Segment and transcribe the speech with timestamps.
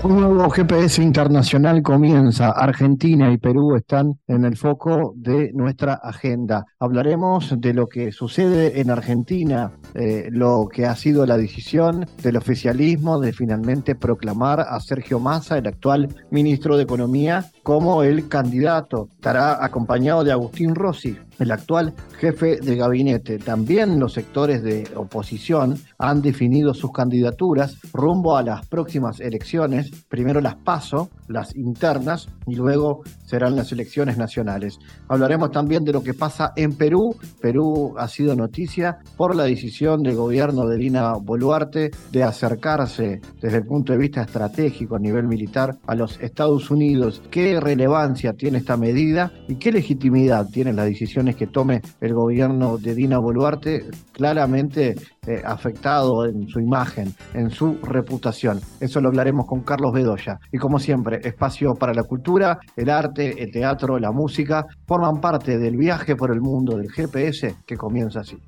[0.00, 2.50] Un nuevo GPS internacional comienza.
[2.50, 6.64] Argentina y Perú están en el foco de nuestra agenda.
[6.78, 12.36] Hablaremos de lo que sucede en Argentina, eh, lo que ha sido la decisión del
[12.36, 19.10] oficialismo de finalmente proclamar a Sergio Massa, el actual ministro de Economía, como el candidato.
[19.12, 23.36] Estará acompañado de Agustín Rossi, el actual jefe de gabinete.
[23.36, 29.90] También los sectores de oposición han definido sus candidaturas rumbo a las próximas elecciones.
[30.08, 34.78] Primero las paso, las internas, y luego serán las elecciones nacionales.
[35.06, 37.14] Hablaremos también de lo que pasa en Perú.
[37.40, 43.58] Perú ha sido noticia por la decisión del gobierno de Lina Boluarte de acercarse desde
[43.58, 47.20] el punto de vista estratégico a nivel militar a los Estados Unidos.
[47.30, 52.78] ¿Qué relevancia tiene esta medida y qué legitimidad tienen las decisiones que tome el gobierno
[52.78, 53.84] de Dina Boluarte?
[54.12, 54.96] Claramente
[55.28, 58.60] eh, afectado en su imagen, en su reputación.
[58.80, 60.40] Eso lo hablaremos con Carlos Bedoya.
[60.50, 65.58] Y como siempre, espacio para la cultura, el arte, el teatro, la música, forman parte
[65.58, 68.38] del viaje por el mundo del GPS que comienza así.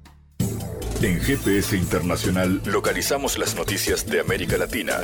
[1.02, 4.94] En GPS Internacional localizamos las noticias de América Latina.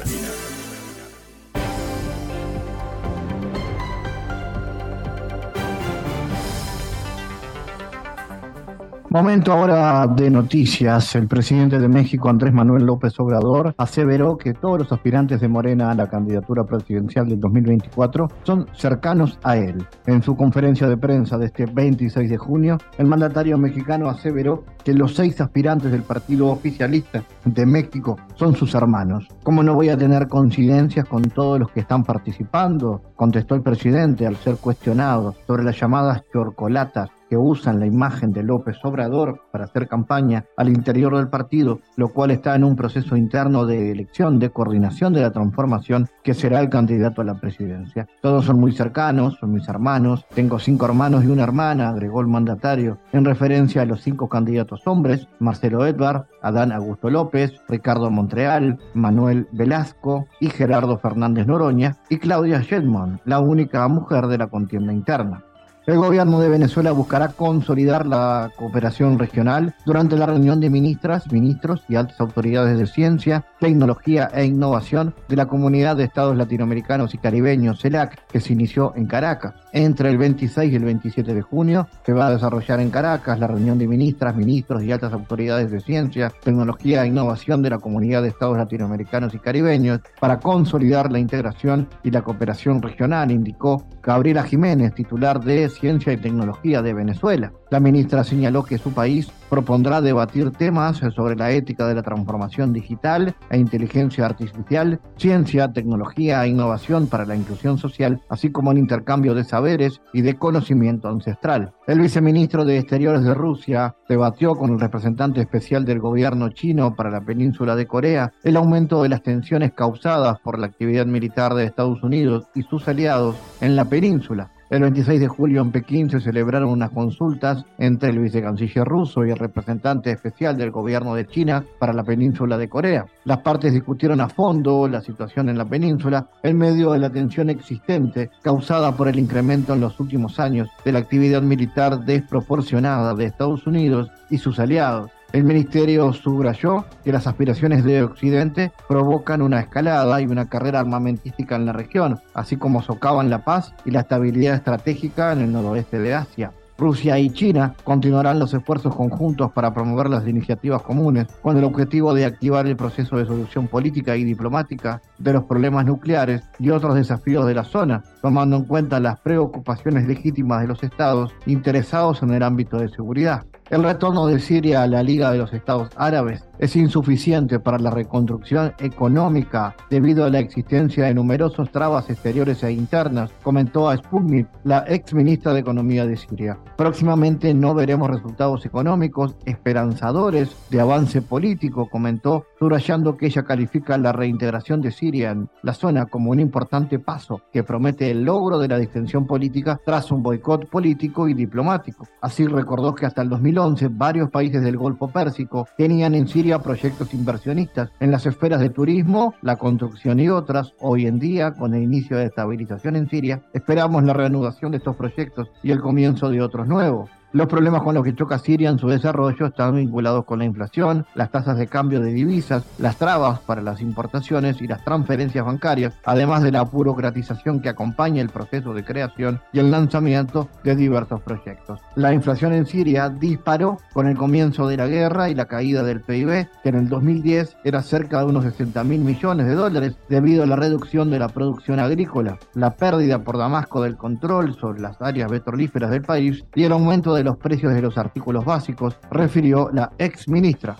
[9.17, 11.14] Momento ahora de noticias.
[11.14, 15.91] El presidente de México, Andrés Manuel López Obrador, aseveró que todos los aspirantes de Morena
[15.91, 19.87] a la candidatura presidencial del 2024 son cercanos a él.
[20.05, 24.92] En su conferencia de prensa de este 26 de junio, el mandatario mexicano aseveró que
[24.92, 29.26] los seis aspirantes del partido oficialista de México son sus hermanos.
[29.43, 33.00] ¿Cómo no voy a tener coincidencias con todos los que están participando?
[33.16, 38.43] Contestó el presidente al ser cuestionado sobre las llamadas chorcolatas que usan la imagen de
[38.43, 43.16] López Obrador para hacer campaña al interior del partido, lo cual está en un proceso
[43.16, 48.06] interno de elección, de coordinación de la transformación, que será el candidato a la presidencia.
[48.22, 52.26] Todos son muy cercanos, son mis hermanos, tengo cinco hermanos y una hermana, agregó el
[52.28, 58.78] mandatario, en referencia a los cinco candidatos hombres, Marcelo Edvar, Adán Augusto López, Ricardo Montreal,
[58.94, 64.92] Manuel Velasco y Gerardo Fernández Noroña, y Claudia Sheinbaum, la única mujer de la contienda
[64.92, 65.42] interna.
[65.86, 71.84] El gobierno de Venezuela buscará consolidar la cooperación regional durante la reunión de ministras, ministros
[71.88, 77.18] y altas autoridades de ciencia, tecnología e innovación de la Comunidad de Estados Latinoamericanos y
[77.18, 79.54] Caribeños, CELAC, que se inició en Caracas.
[79.78, 83.47] Entre el 26 y el 27 de junio se va a desarrollar en Caracas la
[83.47, 88.22] reunión de ministras, ministros y altas autoridades de ciencia, tecnología e innovación de la Comunidad
[88.22, 94.44] de Estados Latinoamericanos y Caribeños para consolidar la integración y la cooperación regional, indicó Gabriela
[94.44, 97.53] Jiménez, titular de Ciencia y Tecnología de Venezuela.
[97.69, 102.72] La ministra señaló que su país propondrá debatir temas sobre la ética de la transformación
[102.72, 108.78] digital e inteligencia artificial, ciencia, tecnología e innovación para la inclusión social, así como el
[108.78, 111.72] intercambio de saberes y de conocimiento ancestral.
[111.88, 117.10] El viceministro de Exteriores de Rusia debatió con el representante especial del gobierno chino para
[117.10, 121.65] la península de Corea el aumento de las tensiones causadas por la actividad militar de
[121.65, 124.53] Estados Unidos y sus aliados en la península.
[124.69, 129.31] El 26 de julio en Pekín se celebraron unas consultas entre el vicecanciller ruso y
[129.31, 133.06] el representante especial del gobierno de China para la península de Corea.
[133.25, 137.49] Las partes discutieron a fondo la situación en la península en medio de la tensión
[137.49, 143.26] existente causada por el incremento en los últimos años de la actividad militar desproporcionada de
[143.26, 149.60] Estados Unidos y sus aliados el ministerio subrayó que las aspiraciones de Occidente provocan una
[149.60, 154.00] escalada y una carrera armamentística en la región, así como socavan la paz y la
[154.00, 156.52] estabilidad estratégica en el noroeste de Asia.
[156.78, 162.14] Rusia y China continuarán los esfuerzos conjuntos para promover las iniciativas comunes con el objetivo
[162.14, 166.94] de activar el proceso de solución política y diplomática de los problemas nucleares y otros
[166.94, 172.32] desafíos de la zona, tomando en cuenta las preocupaciones legítimas de los estados interesados en
[172.32, 173.44] el ámbito de seguridad.
[173.68, 177.91] El retorno de Siria a la Liga de los Estados Árabes es insuficiente para la
[177.91, 184.49] reconstrucción económica debido a la existencia de numerosos trabas exteriores e internas, comentó a Sputnik
[184.64, 186.58] la ex ministra de Economía de Siria.
[186.76, 194.12] Próximamente no veremos resultados económicos esperanzadores de avance político, comentó, subrayando que ella califica la
[194.12, 198.69] reintegración de Siria en la zona como un importante paso que promete el logro de
[198.69, 202.06] la distensión política tras un boicot político y diplomático.
[202.20, 207.12] Así recordó que hasta el 2011 varios países del Golfo Pérsico tenían en Siria proyectos
[207.12, 210.72] inversionistas en las esferas de turismo, la construcción y otras.
[210.81, 214.96] Hoy en día, con el inicio de estabilización en Siria, esperamos la reanudación de estos
[214.96, 217.10] proyectos y el comienzo de otros nuevos.
[217.37, 221.05] Los problemas con los que choca Siria en su desarrollo están vinculados con la inflación,
[221.15, 225.99] las tasas de cambio de divisas, las trabas para las importaciones y las transferencias bancarias,
[226.06, 231.21] además de la burocratización que acompaña el proceso de creación y el lanzamiento de diversos
[231.21, 231.79] proyectos.
[231.94, 236.00] La inflación en Siria disparó con el comienzo de la guerra y la caída del
[236.00, 240.43] PIB, que en el 2010 era cerca de unos 60 mil millones de dólares debido
[240.43, 245.03] a la reducción de la producción agrícola, la pérdida por Damasco del control sobre las
[245.03, 249.69] áreas petrolíferas del país y el aumento de los precios de los artículos básicos, refirió
[249.73, 250.76] la ex ministra.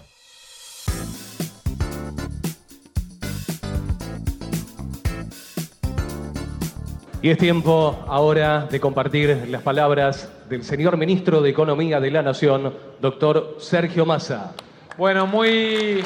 [7.20, 12.22] Y es tiempo ahora de compartir las palabras del señor ministro de Economía de la
[12.22, 14.52] Nación, doctor Sergio Massa.
[14.96, 16.04] Bueno, muy,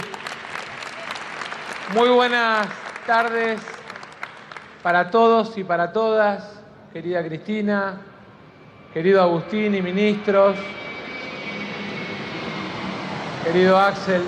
[1.94, 2.66] muy buenas
[3.06, 3.60] tardes
[4.82, 6.62] para todos y para todas,
[6.94, 8.00] querida Cristina,
[8.92, 10.56] querido Agustín y ministros,
[13.44, 14.22] querido Axel,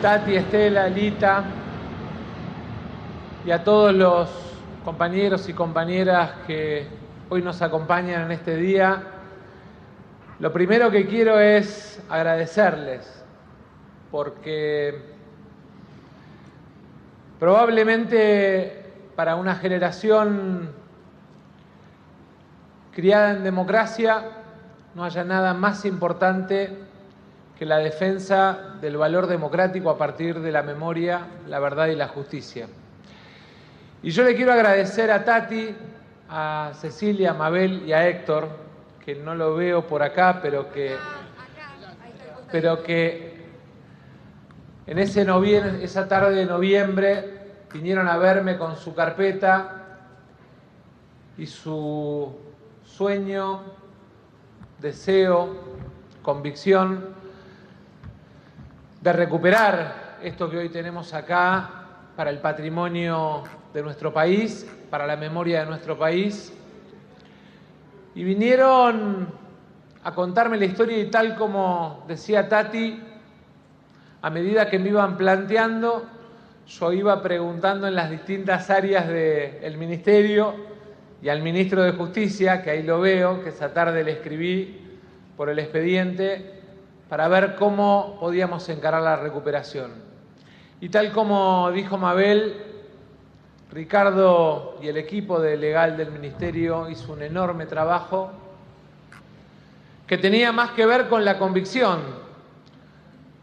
[0.00, 1.44] Tati, Estela, Lita
[3.44, 4.30] y a todos los
[4.86, 6.86] compañeros y compañeras que
[7.28, 9.02] hoy nos acompañan en este día.
[10.38, 13.22] Lo primero que quiero es agradecerles
[14.10, 14.98] porque
[17.38, 20.79] probablemente para una generación
[22.92, 24.22] criada en democracia,
[24.94, 26.76] no haya nada más importante
[27.58, 32.08] que la defensa del valor democrático a partir de la memoria, la verdad y la
[32.08, 32.66] justicia.
[34.02, 35.74] Y yo le quiero agradecer a Tati,
[36.28, 38.48] a Cecilia, a Mabel y a Héctor,
[39.04, 40.96] que no lo veo por acá, pero que,
[42.50, 43.44] pero que
[44.86, 45.26] en ese
[45.82, 47.40] esa tarde de noviembre
[47.72, 49.82] vinieron a verme con su carpeta
[51.36, 52.34] y su
[52.84, 53.60] sueño,
[54.80, 55.48] deseo,
[56.22, 57.14] convicción
[59.00, 61.70] de recuperar esto que hoy tenemos acá
[62.16, 66.52] para el patrimonio de nuestro país, para la memoria de nuestro país.
[68.14, 69.28] Y vinieron
[70.02, 73.02] a contarme la historia y tal como decía Tati,
[74.22, 76.04] a medida que me iban planteando,
[76.66, 80.69] yo iba preguntando en las distintas áreas del ministerio
[81.22, 84.98] y al ministro de Justicia, que ahí lo veo, que esa tarde le escribí
[85.36, 86.60] por el expediente,
[87.08, 89.90] para ver cómo podíamos encarar la recuperación.
[90.80, 92.56] Y tal como dijo Mabel,
[93.72, 98.30] Ricardo y el equipo de legal del ministerio hizo un enorme trabajo
[100.06, 102.00] que tenía más que ver con la convicción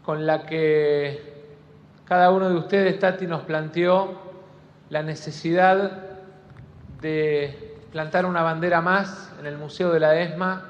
[0.08, 1.20] con la que
[2.06, 4.18] cada uno de ustedes, Tati, nos planteó
[4.88, 6.02] la necesidad
[7.02, 10.62] de plantar una bandera más en el Museo de la ESMA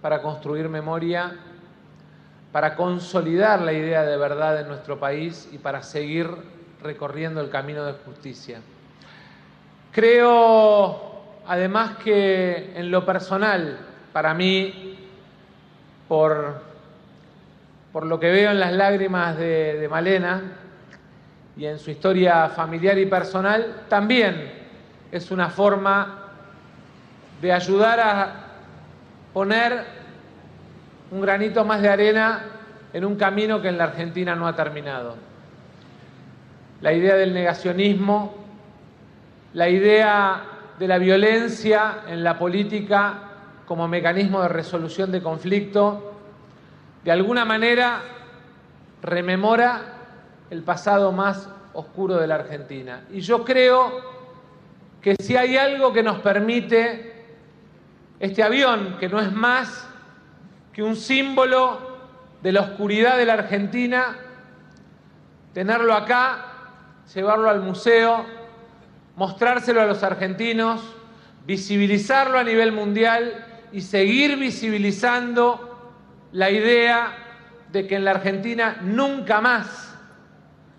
[0.00, 1.32] para construir memoria,
[2.52, 6.30] para consolidar la idea de verdad en nuestro país y para seguir
[6.82, 8.60] recorriendo el camino de justicia.
[9.92, 13.78] Creo, además, que en lo personal,
[14.12, 14.98] para mí,
[16.06, 16.62] por,
[17.92, 20.42] por lo que veo en las lágrimas de, de Malena
[21.56, 24.52] y en su historia familiar y personal, también
[25.10, 26.25] es una forma
[27.40, 28.32] de ayudar a
[29.32, 29.84] poner
[31.10, 32.44] un granito más de arena
[32.92, 35.16] en un camino que en la Argentina no ha terminado.
[36.80, 38.34] La idea del negacionismo,
[39.52, 40.42] la idea
[40.78, 43.22] de la violencia en la política
[43.66, 46.14] como mecanismo de resolución de conflicto,
[47.04, 48.00] de alguna manera
[49.02, 49.80] rememora
[50.50, 53.04] el pasado más oscuro de la Argentina.
[53.10, 54.00] Y yo creo
[55.00, 57.15] que si hay algo que nos permite
[58.20, 59.88] este avión, que no es más
[60.72, 61.96] que un símbolo
[62.42, 64.16] de la oscuridad de la Argentina,
[65.52, 66.46] tenerlo acá,
[67.14, 68.24] llevarlo al museo,
[69.16, 70.82] mostrárselo a los argentinos,
[71.46, 75.94] visibilizarlo a nivel mundial y seguir visibilizando
[76.32, 77.16] la idea
[77.72, 79.94] de que en la Argentina nunca más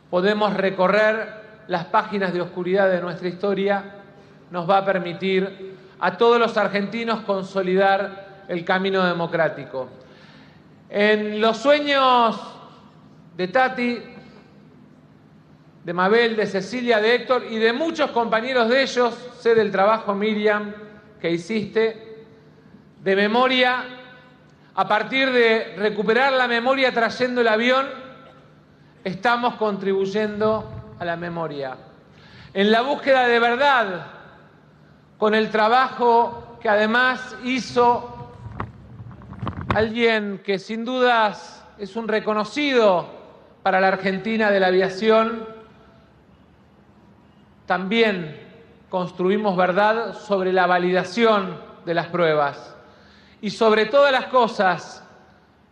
[0.10, 3.84] podemos recorrer las páginas de oscuridad de nuestra historia,
[4.52, 9.90] nos va a permitir a todos los argentinos consolidar el camino democrático.
[10.90, 12.40] En los sueños
[13.36, 14.00] de Tati,
[15.84, 20.14] de Mabel, de Cecilia, de Héctor y de muchos compañeros de ellos, sé del trabajo,
[20.14, 20.74] Miriam,
[21.22, 22.26] que hiciste,
[23.04, 23.86] de memoria,
[24.76, 27.88] a partir de recuperar la memoria trayendo el avión,
[29.04, 31.78] estamos contribuyendo a la memoria.
[32.54, 34.17] En la búsqueda de verdad,
[35.18, 38.32] con el trabajo que además hizo
[39.74, 43.08] alguien que sin dudas es un reconocido
[43.64, 45.46] para la Argentina de la aviación,
[47.66, 48.40] también
[48.90, 52.76] construimos verdad sobre la validación de las pruebas
[53.42, 55.04] y sobre todas las cosas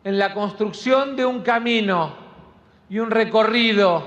[0.04, 2.14] en la construcción de un camino
[2.90, 4.04] y un recorrido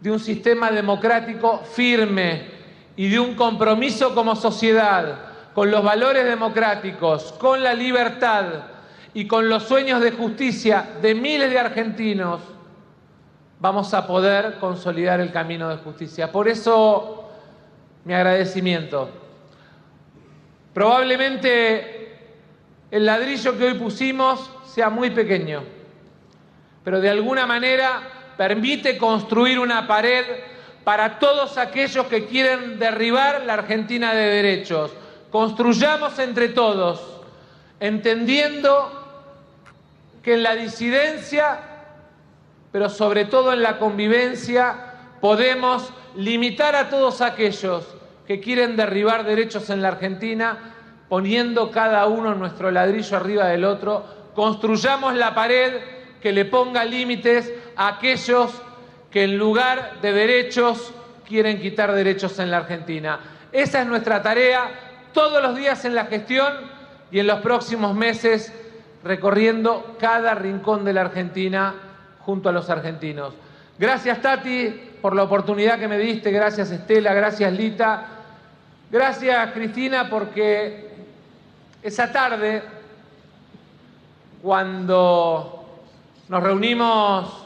[0.00, 2.55] de un sistema democrático firme
[2.96, 5.18] y de un compromiso como sociedad
[5.54, 8.44] con los valores democráticos, con la libertad
[9.14, 12.40] y con los sueños de justicia de miles de argentinos,
[13.58, 16.30] vamos a poder consolidar el camino de justicia.
[16.30, 17.30] Por eso,
[18.04, 19.08] mi agradecimiento.
[20.74, 22.18] Probablemente
[22.90, 25.62] el ladrillo que hoy pusimos sea muy pequeño,
[26.84, 28.02] pero de alguna manera
[28.36, 30.24] permite construir una pared
[30.86, 34.92] para todos aquellos que quieren derribar la Argentina de derechos.
[35.32, 37.00] Construyamos entre todos,
[37.80, 38.92] entendiendo
[40.22, 41.58] que en la disidencia,
[42.70, 44.76] pero sobre todo en la convivencia,
[45.20, 47.84] podemos limitar a todos aquellos
[48.24, 50.72] que quieren derribar derechos en la Argentina,
[51.08, 54.04] poniendo cada uno nuestro ladrillo arriba del otro,
[54.36, 55.80] construyamos la pared
[56.22, 58.52] que le ponga límites a aquellos
[59.16, 60.92] que en lugar de derechos
[61.26, 63.18] quieren quitar derechos en la Argentina.
[63.50, 64.68] Esa es nuestra tarea
[65.14, 66.52] todos los días en la gestión
[67.10, 68.52] y en los próximos meses
[69.02, 71.76] recorriendo cada rincón de la Argentina
[72.26, 73.32] junto a los argentinos.
[73.78, 78.08] Gracias Tati por la oportunidad que me diste, gracias Estela, gracias Lita,
[78.90, 80.90] gracias Cristina porque
[81.82, 82.62] esa tarde
[84.42, 85.80] cuando
[86.28, 87.45] nos reunimos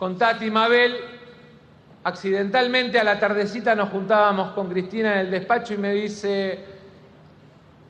[0.00, 0.96] con Tati y Mabel,
[2.04, 6.58] accidentalmente a la tardecita nos juntábamos con Cristina en el despacho y me dice,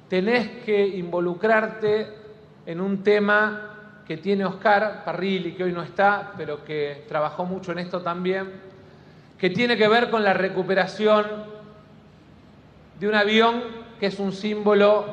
[0.08, 2.08] tenés que involucrarte
[2.66, 7.70] en un tema que tiene Oscar Parrilli, que hoy no está, pero que trabajó mucho
[7.70, 8.54] en esto también,
[9.38, 11.26] que tiene que ver con la recuperación
[12.98, 13.62] de un avión
[14.00, 15.04] que es un símbolo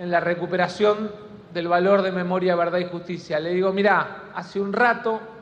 [0.00, 1.12] en la recuperación
[1.54, 3.38] del valor de memoria, verdad y justicia.
[3.38, 5.35] Le digo, mira, hace un rato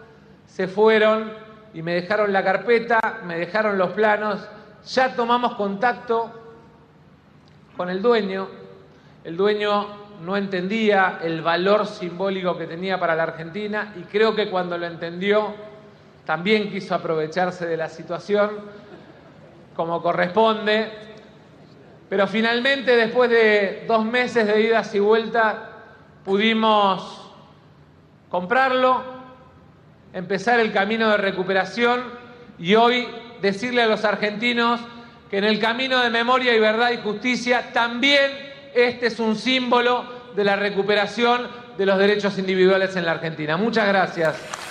[0.47, 1.33] se fueron
[1.73, 4.47] y me dejaron la carpeta, me dejaron los planos,
[4.87, 6.31] ya tomamos contacto
[7.77, 8.49] con el dueño,
[9.25, 14.49] el dueño no entendía el valor simbólico que tenía para la Argentina y creo que
[14.49, 15.55] cuando lo entendió
[16.25, 18.51] también quiso aprovecharse de la situación
[19.75, 20.91] como corresponde,
[22.09, 25.57] pero finalmente después de dos meses de idas y vueltas
[26.25, 27.33] pudimos
[28.31, 29.14] comprarlo,
[30.15, 32.03] empezar el camino de recuperación
[32.59, 33.09] y hoy
[33.43, 34.81] decirle a los argentinos
[35.29, 38.31] que en el camino de memoria y verdad y justicia también
[38.75, 40.05] este es un símbolo
[40.35, 43.57] de la recuperación de los derechos individuales en la Argentina.
[43.57, 44.64] Muchas gracias.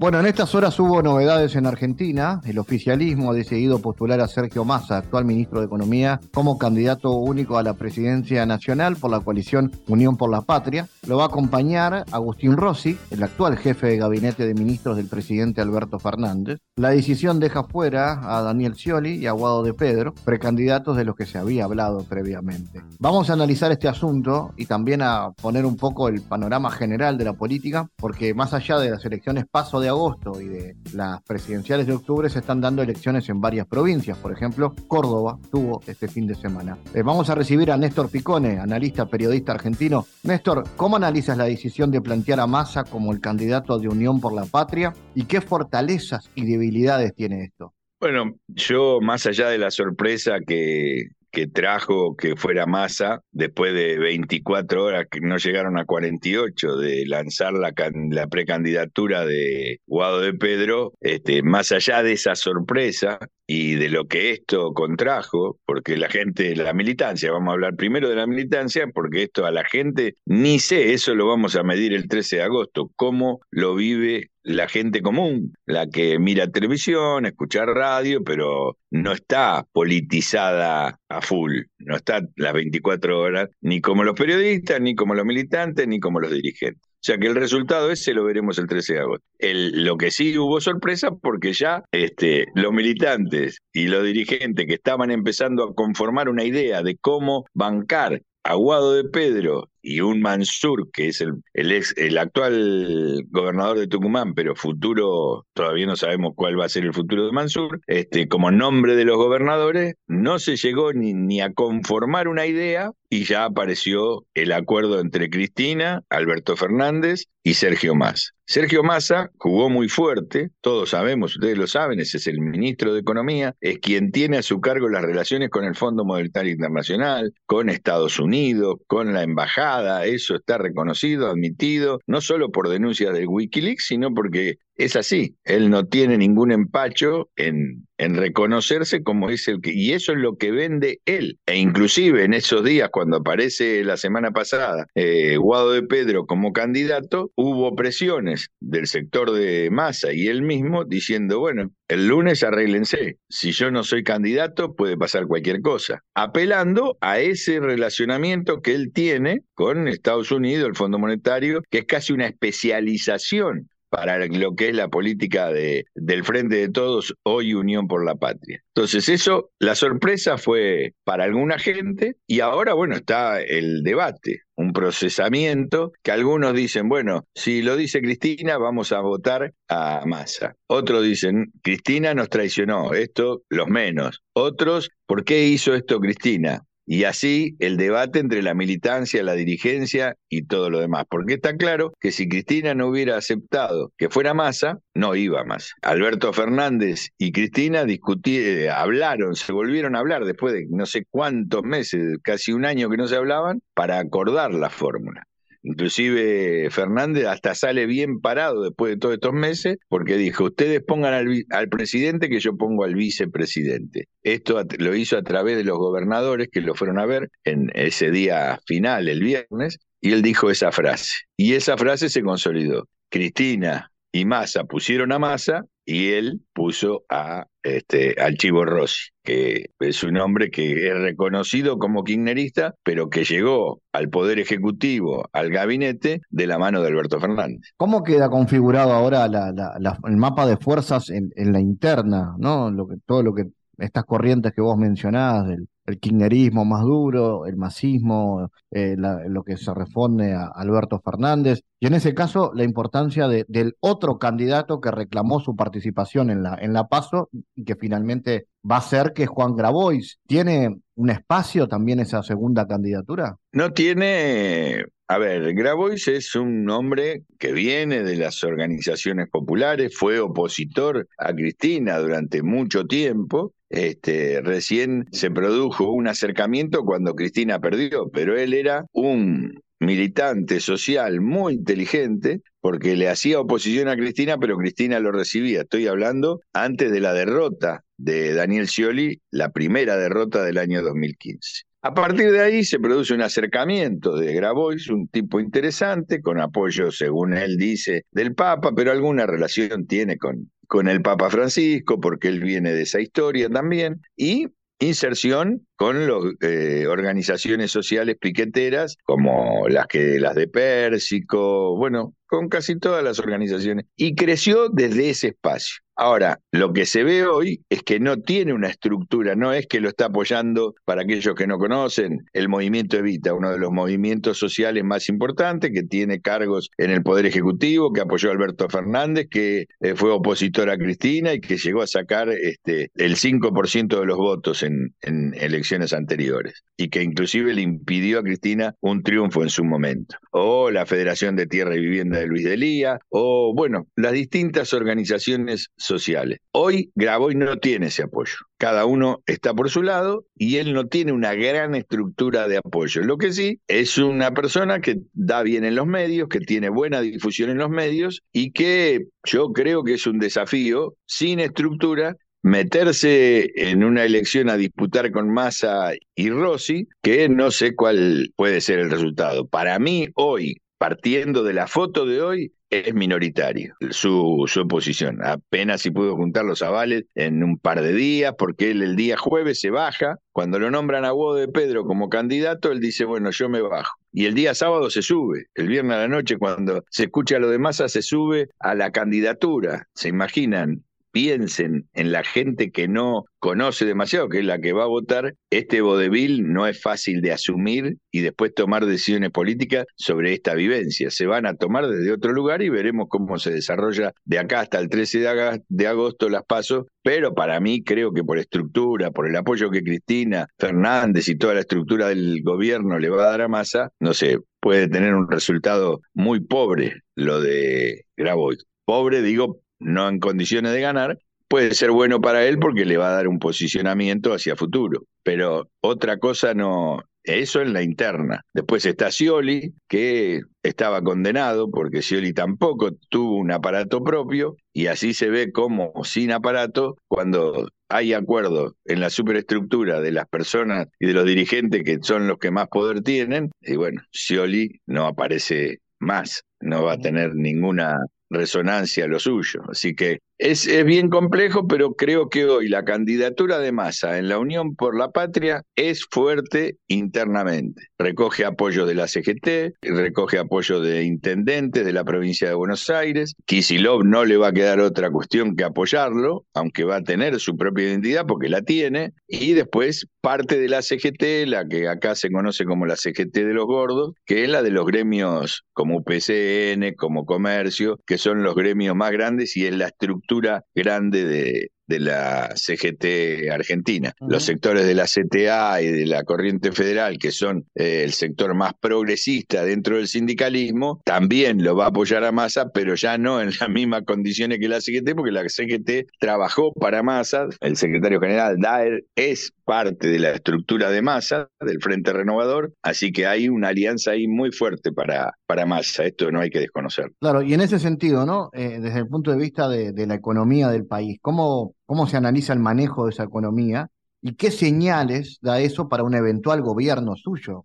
[0.00, 2.40] Bueno, en estas horas hubo novedades en Argentina.
[2.44, 7.58] El oficialismo ha decidido postular a Sergio Massa, actual ministro de Economía, como candidato único
[7.58, 10.86] a la presidencia nacional por la coalición Unión por la Patria.
[11.04, 15.62] Lo va a acompañar Agustín Rossi, el actual jefe de gabinete de ministros del presidente
[15.62, 16.60] Alberto Fernández.
[16.76, 21.16] La decisión deja fuera a Daniel Scioli y a Guado de Pedro, precandidatos de los
[21.16, 22.84] que se había hablado previamente.
[23.00, 27.24] Vamos a analizar este asunto y también a poner un poco el panorama general de
[27.24, 31.86] la política, porque más allá de las elecciones paso de agosto y de las presidenciales
[31.86, 34.18] de octubre se están dando elecciones en varias provincias.
[34.18, 36.78] Por ejemplo, Córdoba tuvo este fin de semana.
[36.94, 40.06] Eh, vamos a recibir a Néstor Picone, analista, periodista argentino.
[40.22, 44.32] Néstor, ¿cómo analizas la decisión de plantear a Massa como el candidato de Unión por
[44.32, 47.74] la Patria y qué fortalezas y debilidades tiene esto?
[48.00, 53.98] Bueno, yo más allá de la sorpresa que, que trajo que fuera masa después de
[53.98, 57.72] 24 horas que no llegaron a 48 de lanzar la,
[58.10, 63.18] la precandidatura de Guado de Pedro, este, más allá de esa sorpresa,
[63.50, 68.10] y de lo que esto contrajo, porque la gente, la militancia, vamos a hablar primero
[68.10, 71.94] de la militancia, porque esto a la gente ni sé, eso lo vamos a medir
[71.94, 77.64] el 13 de agosto, cómo lo vive la gente común, la que mira televisión, escucha
[77.64, 84.14] radio, pero no está politizada a full, no está las 24 horas, ni como los
[84.14, 86.87] periodistas, ni como los militantes, ni como los dirigentes.
[87.00, 89.24] O sea que el resultado ese lo veremos el 13 de agosto.
[89.40, 95.12] Lo que sí hubo sorpresa porque ya este, los militantes y los dirigentes que estaban
[95.12, 101.08] empezando a conformar una idea de cómo bancar Aguado de Pedro y un Mansur, que
[101.08, 106.58] es el, el, ex, el actual gobernador de Tucumán, pero futuro, todavía no sabemos cuál
[106.58, 110.56] va a ser el futuro de Mansur, este, como nombre de los gobernadores, no se
[110.56, 116.56] llegó ni, ni a conformar una idea y ya apareció el acuerdo entre Cristina, Alberto
[116.56, 118.32] Fernández y Sergio Massa.
[118.50, 123.00] Sergio Massa jugó muy fuerte, todos sabemos, ustedes lo saben, ese es el ministro de
[123.00, 127.68] Economía, es quien tiene a su cargo las relaciones con el Fondo Monetario Internacional, con
[127.68, 133.86] Estados Unidos, con la embajada, eso está reconocido, admitido, no solo por denuncias del Wikileaks,
[133.86, 139.72] sino porque es así, él no tiene ningún empacho en, reconocerse como es el que,
[139.74, 141.40] y eso es lo que vende él.
[141.46, 146.52] E inclusive en esos días, cuando aparece la semana pasada eh, Guado de Pedro como
[146.52, 153.18] candidato, hubo presiones del sector de Massa y él mismo diciendo, bueno, el lunes arréglense,
[153.28, 158.92] si yo no soy candidato puede pasar cualquier cosa, apelando a ese relacionamiento que él
[158.94, 164.68] tiene con Estados Unidos, el Fondo Monetario, que es casi una especialización para lo que
[164.68, 168.62] es la política de, del Frente de Todos, hoy Unión por la Patria.
[168.74, 174.72] Entonces eso, la sorpresa fue para alguna gente y ahora, bueno, está el debate, un
[174.72, 180.54] procesamiento que algunos dicen, bueno, si lo dice Cristina, vamos a votar a Massa.
[180.66, 184.22] Otros dicen, Cristina nos traicionó, esto los menos.
[184.32, 186.64] Otros, ¿por qué hizo esto Cristina?
[186.90, 191.04] Y así el debate entre la militancia, la dirigencia y todo lo demás.
[191.10, 195.74] Porque está claro que si Cristina no hubiera aceptado que fuera Massa, no iba más.
[195.82, 201.04] Alberto Fernández y Cristina discutieron, eh, hablaron, se volvieron a hablar después de no sé
[201.10, 205.27] cuántos meses, casi un año que no se hablaban, para acordar la fórmula.
[205.62, 211.14] Inclusive Fernández hasta sale bien parado después de todos estos meses porque dijo, ustedes pongan
[211.14, 214.08] al, presidente que yo pongo al vicepresidente.
[214.22, 218.10] Esto lo hizo a través de los gobernadores que lo fueron a ver en ese
[218.10, 221.12] día final, el viernes, y él dijo esa frase.
[221.36, 222.88] Y esa frase se consolidó.
[223.10, 229.66] Cristina y Massa pusieron a Massa y él puso a este, al Chivo Rossi, que
[229.78, 235.50] es un hombre que es reconocido como kirchnerista, pero que llegó al Poder Ejecutivo, al
[235.50, 237.72] gabinete, de la mano de Alberto Fernández.
[237.76, 242.34] ¿Cómo queda configurado ahora el mapa de fuerzas en, la interna?
[242.38, 242.74] ¿no?
[243.06, 243.44] Todo lo que
[243.78, 245.46] estas corrientes que vos mencionás,
[245.86, 251.86] el kirchnerismo más duro, el masismo, eh, lo que se responde a Alberto Fernández, y
[251.86, 256.72] en ese caso la importancia del otro candidato que reclamó su participación en la, en
[256.72, 260.18] la PASO y que finalmente va a ser que Juan Grabois.
[260.26, 263.36] ¿Tiene un espacio también esa segunda candidatura?
[263.52, 270.20] No tiene a ver, Grabois es un hombre que viene de las organizaciones populares, fue
[270.20, 273.54] opositor a Cristina durante mucho tiempo.
[273.70, 281.22] Este, recién se produjo un acercamiento cuando Cristina perdió, pero él era un militante social
[281.22, 285.62] muy inteligente porque le hacía oposición a Cristina, pero Cristina lo recibía.
[285.62, 291.67] Estoy hablando antes de la derrota de Daniel Scioli, la primera derrota del año 2015.
[291.82, 296.90] A partir de ahí se produce un acercamiento de Grabois, un tipo interesante, con apoyo,
[296.90, 302.28] según él dice, del Papa, pero alguna relación tiene con, con el Papa Francisco, porque
[302.28, 304.48] él viene de esa historia también, y
[304.80, 312.48] inserción con las eh, organizaciones sociales piqueteras como las que las de Pérsico, bueno, con
[312.48, 315.76] casi todas las organizaciones y creció desde ese espacio.
[316.00, 319.80] Ahora, lo que se ve hoy es que no tiene una estructura, no es que
[319.80, 324.38] lo está apoyando, para aquellos que no conocen, el movimiento Evita, uno de los movimientos
[324.38, 329.26] sociales más importantes, que tiene cargos en el Poder Ejecutivo, que apoyó a Alberto Fernández,
[329.28, 334.06] que eh, fue opositor a Cristina y que llegó a sacar este, el 5% de
[334.06, 339.50] los votos en, elecciones anteriores, y que inclusive le impidió a Cristina un triunfo en
[339.50, 340.16] su momento.
[340.30, 345.70] O la Federación de Tierra y Vivienda de Luis Delía, o bueno, las distintas organizaciones
[345.88, 346.38] sociales.
[346.52, 348.36] Hoy Graboy no tiene ese apoyo.
[348.58, 353.02] Cada uno está por su lado y él no tiene una gran estructura de apoyo.
[353.02, 357.00] Lo que sí es una persona que da bien en los medios, que tiene buena
[357.00, 363.50] difusión en los medios y que yo creo que es un desafío sin estructura meterse
[363.56, 368.78] en una elección a disputar con Massa y Rossi, que no sé cuál puede ser
[368.78, 369.46] el resultado.
[369.48, 375.24] Para mí, hoy, partiendo de la foto de hoy, es minoritario su, su oposición.
[375.24, 379.16] Apenas si pudo juntar los avales en un par de días, porque él el día
[379.16, 380.18] jueves se baja.
[380.32, 383.96] Cuando lo nombran a Hugo de Pedro como candidato, él dice, bueno, yo me bajo.
[384.12, 385.46] Y el día sábado se sube.
[385.54, 388.92] El viernes a la noche, cuando se escucha lo de Massa, se sube a la
[388.92, 389.88] candidatura.
[389.94, 390.84] ¿Se imaginan?
[391.10, 395.34] Piensen en la gente que no conoce demasiado, que es la que va a votar,
[395.50, 401.10] este vodevil no es fácil de asumir y después tomar decisiones políticas sobre esta vivencia.
[401.10, 404.78] Se van a tomar desde otro lugar y veremos cómo se desarrolla de acá hasta
[404.78, 405.24] el 13
[405.68, 409.82] de agosto las pasos, pero para mí creo que por estructura, por el apoyo que
[409.82, 414.14] Cristina Fernández y toda la estructura del gobierno le va a dar a Massa, no
[414.14, 418.64] sé, puede tener un resultado muy pobre lo de Grabois.
[418.84, 423.08] Pobre, digo, no en condiciones de ganar, puede ser bueno para él porque le va
[423.08, 425.04] a dar un posicionamiento hacia futuro.
[425.22, 428.44] Pero otra cosa no, eso en la interna.
[428.54, 435.14] Después está Scioli, que estaba condenado porque Scioli tampoco tuvo un aparato propio y así
[435.14, 441.06] se ve como sin aparato, cuando hay acuerdo en la superestructura de las personas y
[441.06, 445.80] de los dirigentes que son los que más poder tienen, y bueno, Scioli no aparece
[445.98, 447.98] más, no va a tener ninguna
[448.30, 449.62] resonancia lo suyo.
[449.70, 454.38] Así que es, bien complejo, pero creo que hoy la candidatura de Massa en la
[454.38, 457.88] Unión por la Patria es fuerte internamente.
[457.98, 463.34] Recoge apoyo de la CGT, recoge apoyo de intendentes de la provincia de Buenos Aires.
[463.46, 467.56] Kisilov no le va a quedar otra cuestión que apoyarlo, aunque va a tener su
[467.56, 469.14] propia identidad porque la tiene.
[469.26, 473.54] Y después parte de la CGT, la que acá se conoce como la CGT de
[473.54, 476.04] los gordos, que es la de los gremios como
[476.48, 481.70] PCN, como Comercio, que son los gremios más grandes y es la estructura grande de,
[481.88, 484.12] de la CGT Argentina.
[484.20, 488.54] Los sectores de la CTA y de la Corriente Federal, que son eh, el sector
[488.54, 493.40] más progresista dentro del sindicalismo, también lo va a apoyar a Massa, pero ya no
[493.40, 498.20] en las mismas condiciones que la CGT, porque la CGT trabajó para Massa, el secretario
[498.20, 503.50] general Daer es parte de la estructura de Massa, del Frente Renovador, así que hay
[503.50, 507.12] una alianza ahí muy fuerte para, para Massa, esto no hay que desconocer.
[507.20, 508.48] Claro, y en ese sentido, ¿no?
[508.54, 512.16] Eh, desde el punto de vista de, de la economía del país, ¿cómo cómo se
[512.16, 517.16] analiza el manejo de esa economía y qué señales da eso para un eventual gobierno
[517.16, 517.64] suyo.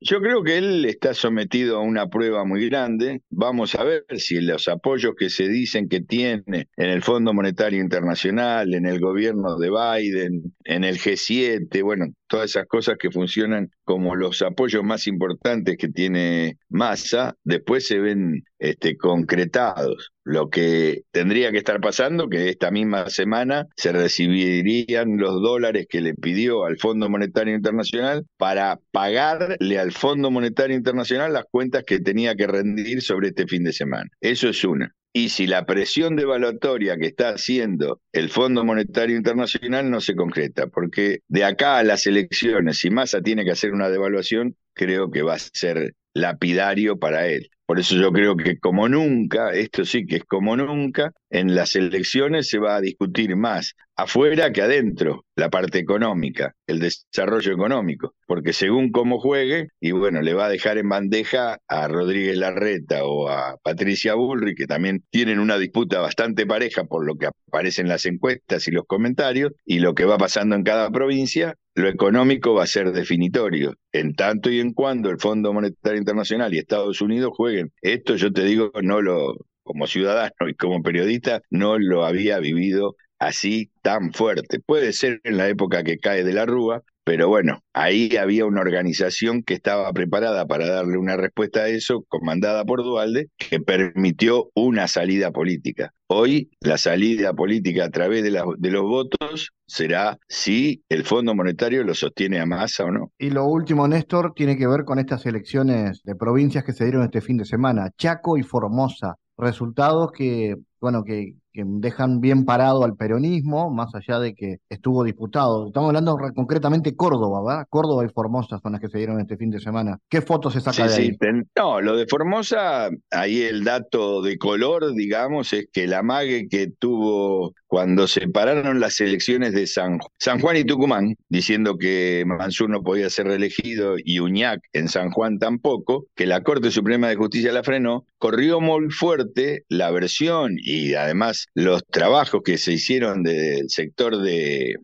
[0.00, 3.22] Yo creo que él está sometido a una prueba muy grande.
[3.30, 7.80] Vamos a ver si los apoyos que se dicen que tiene en el Fondo Monetario
[7.80, 13.70] Internacional, en el gobierno de Biden, en el G7, bueno, todas esas cosas que funcionan
[13.84, 20.12] como los apoyos más importantes que tiene Massa, después se ven este, concretados.
[20.24, 26.00] Lo que tendría que estar pasando, que esta misma semana se recibirían los dólares que
[26.00, 32.00] le pidió al Fondo Monetario Internacional para pagar al Fondo Monetario Internacional las cuentas que
[32.00, 34.08] tenía que rendir sobre este fin de semana.
[34.20, 34.94] Eso es una.
[35.12, 40.66] Y si la presión devaluatoria que está haciendo el Fondo Monetario Internacional no se concreta,
[40.66, 45.22] porque de acá a las elecciones, si Massa tiene que hacer una devaluación, creo que
[45.22, 47.50] va a ser lapidario para él.
[47.68, 51.76] Por eso yo creo que como nunca, esto sí que es como nunca, en las
[51.76, 58.14] elecciones se va a discutir más afuera que adentro la parte económica, el desarrollo económico,
[58.28, 63.04] porque según cómo juegue, y bueno, le va a dejar en bandeja a Rodríguez Larreta
[63.04, 67.82] o a Patricia Bullrich, que también tienen una disputa bastante pareja por lo que aparece
[67.82, 71.88] en las encuestas y los comentarios, y lo que va pasando en cada provincia, lo
[71.88, 73.74] económico va a ser definitorio.
[73.90, 78.32] En tanto y en cuando el Fondo Monetario Internacional y Estados Unidos jueguen, esto yo
[78.32, 79.34] te digo, no lo,
[79.64, 84.60] como ciudadano y como periodista, no lo había vivido así tan fuerte.
[84.60, 88.60] Puede ser en la época que cae de la Rúa, pero bueno, ahí había una
[88.60, 94.50] organización que estaba preparada para darle una respuesta a eso, comandada por Dualde, que permitió
[94.54, 95.94] una salida política.
[96.06, 101.82] Hoy la salida política a través de, de los votos será si el Fondo Monetario
[101.82, 103.10] lo sostiene a masa o no.
[103.18, 107.04] Y lo último, Néstor, tiene que ver con estas elecciones de provincias que se dieron
[107.04, 109.14] este fin de semana, Chaco y Formosa.
[109.38, 115.02] Resultados que, bueno, que que dejan bien parado al peronismo, más allá de que estuvo
[115.02, 115.66] disputado.
[115.66, 117.66] Estamos hablando concretamente Córdoba, ¿verdad?
[117.68, 119.98] Córdoba y Formosa son las que se dieron este fin de semana.
[120.08, 121.18] ¿Qué fotos se saca de ahí?
[121.56, 126.68] no, lo de Formosa, ahí el dato de color, digamos, es que la mague que
[126.78, 132.70] tuvo cuando se pararon las elecciones de San, San Juan y Tucumán, diciendo que Mansur
[132.70, 137.16] no podía ser reelegido y Uñac en San Juan tampoco, que la Corte Suprema de
[137.16, 143.22] Justicia la frenó, corrió muy fuerte la versión y además los trabajos que se hicieron
[143.22, 144.76] del sector de,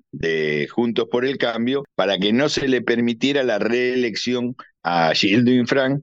[0.70, 6.02] Juntos por el Cambio para que no se le permitiera la reelección a Gildo Infran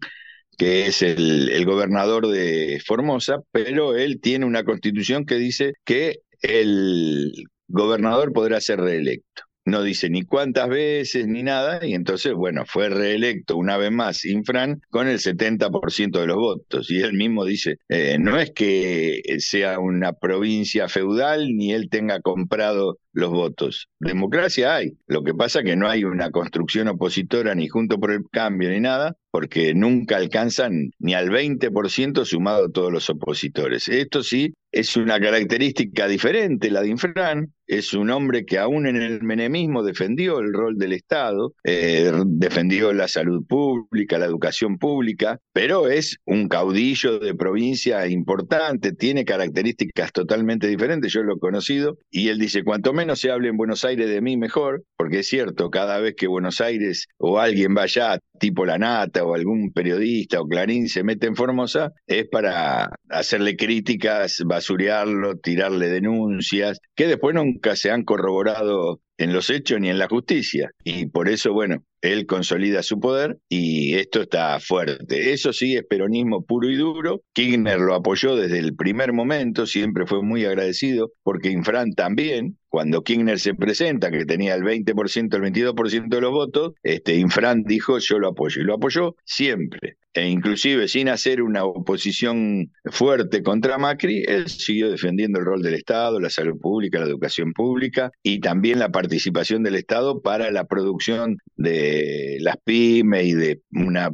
[0.58, 7.32] que es el, gobernador de Formosa, pero él tiene una constitución que dice que el
[7.68, 12.90] gobernador podrá ser reelecto no dice ni cuántas veces ni nada, y entonces, bueno, fue
[12.90, 16.92] reelecto una vez más Infran con el 70% de los votos.
[16.92, 22.22] Y él mismo dice, eh, no es que sea una provincia feudal ni él tenga
[22.22, 23.90] comprado los votos.
[24.00, 24.98] Democracia hay.
[25.08, 28.70] Lo que pasa es que no hay una construcción opositora ni junto por el cambio
[28.70, 33.88] ni nada, porque nunca alcanzan ni al 20% sumado todos los opositores.
[33.88, 38.98] Esto sí es una característica diferente, la de Infran, es un hombre que aún en
[38.98, 45.40] el menemismo defendió el rol del Estado, eh, defendió la salud pública, la educación pública,
[45.54, 51.98] pero es un caudillo de provincia importante, tiene características totalmente diferentes, yo lo he conocido,
[52.10, 55.28] y él dice, cuanto menos se hable en Buenos Aires de mí, mejor, porque es
[55.28, 60.42] cierto, cada vez que Buenos Aires o alguien vaya, tipo La Nata o algún periodista
[60.42, 67.36] o Clarín se mete en Formosa, es para hacerle críticas, basurearlo, tirarle denuncias, que después
[67.36, 70.72] nunca se han corroborado en los hechos ni en la justicia.
[70.84, 75.32] Y por eso, bueno, él consolida su poder y esto está fuerte.
[75.32, 77.22] Eso sí es peronismo puro y duro.
[77.34, 83.04] Kirchner lo apoyó desde el primer momento, siempre fue muy agradecido, porque Infran también, cuando
[83.04, 87.98] Kirchner se presenta, que tenía el 20%, el 22% de los votos, este, Infran dijo
[88.00, 88.62] yo lo apoyo.
[88.62, 89.98] Y lo apoyó siempre.
[90.14, 95.74] E inclusive sin hacer una oposición fuerte contra Macri, él siguió defendiendo el rol del
[95.74, 100.66] Estado, la salud pública, la educación pública y también la participación del Estado para la
[100.66, 104.12] producción de las pymes y de una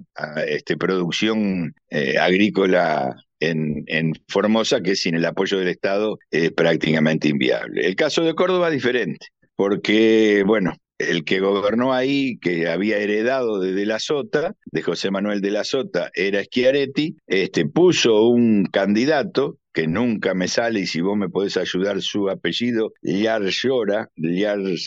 [0.47, 7.85] este, producción eh, agrícola en, Formosa que sin el apoyo del Estado es prácticamente inviable.
[7.85, 13.59] El caso de Córdoba es diferente, porque, bueno, el que gobernó ahí, que había heredado
[13.59, 18.65] de De la Sota, de José Manuel de la Sota, era Schiaretti, este, puso un
[18.65, 24.09] candidato que nunca me sale y si vos me podés ayudar su apellido, Liar Llora,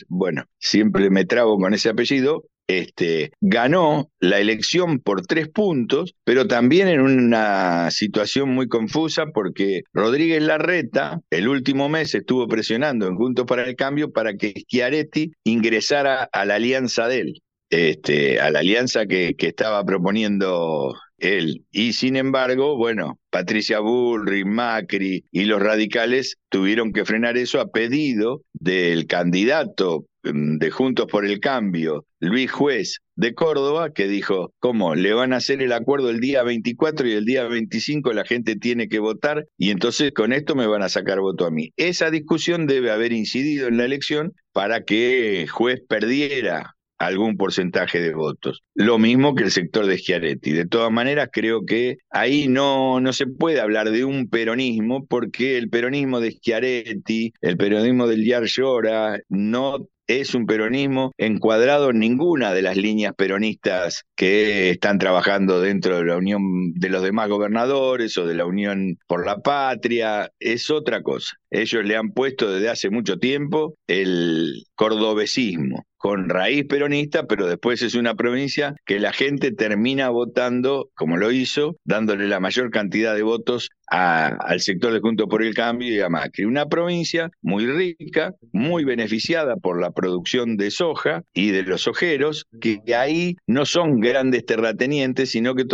[0.09, 6.47] bueno, siempre me trabo con ese apellido, este, ganó la elección por tres puntos, pero
[6.47, 13.17] también en una situación muy confusa porque Rodríguez Larreta el último mes estuvo presionando en
[13.17, 17.43] Juntos para el Cambio para que Schiaretti ingresara a la alianza de él.
[17.71, 21.65] Este, a la alianza que, que estaba proponiendo él.
[21.71, 27.71] Y sin embargo, bueno, Patricia Bullrich, Macri y los radicales tuvieron que frenar eso a
[27.71, 34.95] pedido del candidato de Juntos por el Cambio, Luis Juez de Córdoba, que dijo, ¿cómo?
[34.95, 38.57] Le van a hacer el acuerdo el día 24 y el día 25 la gente
[38.57, 41.73] tiene que votar y entonces con esto me van a sacar voto a mí.
[41.77, 48.15] Esa discusión debe haber incidido en la elección para que Juez perdiera algún porcentaje de
[48.15, 48.63] votos.
[48.75, 50.53] Lo mismo que el sector de Schiaretti.
[50.53, 55.57] De todas maneras, creo que ahí no, no se puede hablar de un peronismo porque
[55.57, 62.01] el peronismo de Schiaretti, el peronismo del Yar Llora, no es un peronismo encuadrado en
[62.01, 67.29] ninguna de las líneas peronistas que están trabajando dentro de la Unión de los demás
[67.29, 71.37] gobernadores o de la Unión por la Patria, es otra cosa.
[71.49, 77.83] Ellos le han puesto desde hace mucho tiempo el cordobesismo con raíz peronista, pero después
[77.83, 83.15] es una provincia que la gente termina votando, como lo hizo, dándole la mayor cantidad
[83.15, 86.47] de votos al sector de Junto por el Cambio y a Macri.
[86.47, 92.47] Una provincia muy rica, muy beneficiada por la producción de soja y de los ojeros,
[92.63, 95.67] que ahí no son grandes terratenientes, sino que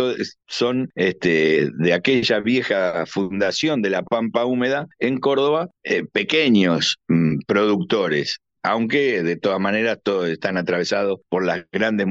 [0.47, 7.37] son este, de aquella vieja fundación de la Pampa Húmeda en Córdoba, eh, pequeños mm,
[7.47, 12.05] productores aunque de todas maneras todos están atravesados por las grandes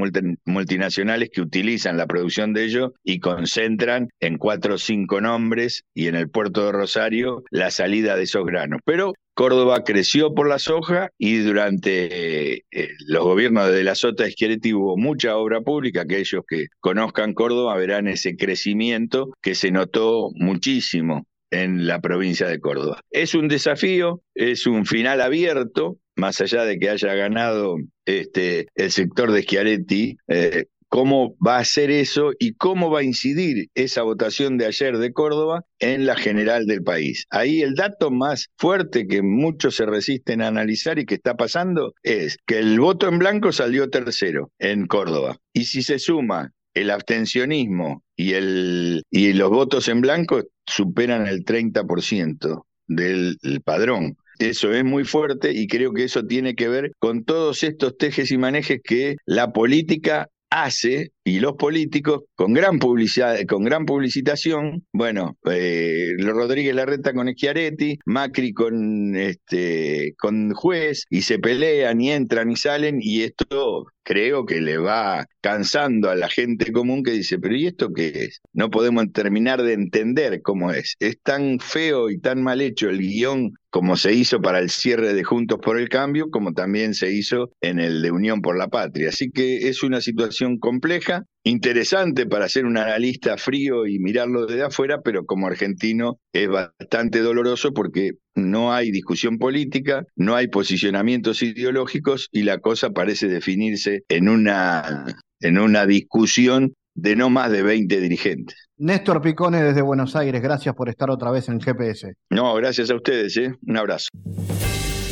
[0.47, 6.07] multinacionales que utilizan la producción de ellos y concentran en cuatro o cinco nombres y
[6.07, 8.81] en el puerto de Rosario la salida de esos granos.
[8.87, 14.73] Pero Córdoba creció por la soja y durante eh, los gobiernos de la Sota Esquereti
[14.73, 16.03] hubo mucha obra pública.
[16.03, 22.61] Aquellos que conozcan Córdoba verán ese crecimiento que se notó muchísimo en la provincia de
[22.61, 23.01] Córdoba.
[23.11, 28.91] Es un desafío, es un final abierto, más allá de que haya ganado este, el
[28.91, 34.03] sector de Schiaretti, eh, cómo va a ser eso y cómo va a incidir esa
[34.03, 37.27] votación de ayer de Córdoba en la general del país.
[37.31, 41.95] Ahí el dato más fuerte que muchos se resisten a analizar y que está pasando
[42.03, 45.37] es que el voto en blanco salió tercero en Córdoba.
[45.53, 51.45] Y si se suma el abstencionismo y, el, y los votos en blanco superan el
[51.45, 52.63] 30%.
[52.89, 54.17] del padrón.
[54.39, 58.31] Eso es muy fuerte y creo que eso tiene que ver con todos estos tejes
[58.31, 64.87] y manejes que la política hace y los políticos con gran publicidad, con gran publicitación,
[64.93, 72.13] bueno, eh, Rodríguez Larreta con Schiaretti, Macri con este con juez y se pelean y
[72.13, 77.11] entran y salen y esto creo que le va cansando a la gente común que
[77.11, 78.41] dice, pero ¿y esto qué es?
[78.53, 80.95] No podemos terminar de entender cómo es.
[81.01, 85.13] Es tan feo y tan mal hecho el guion como se hizo para el cierre
[85.13, 88.69] de Juntos por el Cambio, como también se hizo en el de Unión por la
[88.69, 89.11] Patria.
[89.11, 94.63] Así que es una situación compleja interesante para ser un analista frío y mirarlo desde
[94.63, 101.43] afuera, pero como argentino es bastante doloroso porque no hay discusión política, no hay posicionamientos
[101.43, 105.05] ideológicos y la cosa parece definirse en una,
[105.41, 108.66] en una discusión de no más de 20 dirigentes.
[108.79, 112.15] Néstor Picone desde Buenos Aires, gracias por estar otra vez en GPS.
[112.29, 113.55] No, gracias a ustedes, ¿eh?
[113.67, 114.09] un abrazo.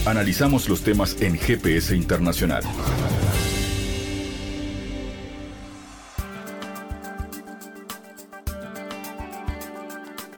[0.06, 2.62] Analizamos los temas en GPS Internacional.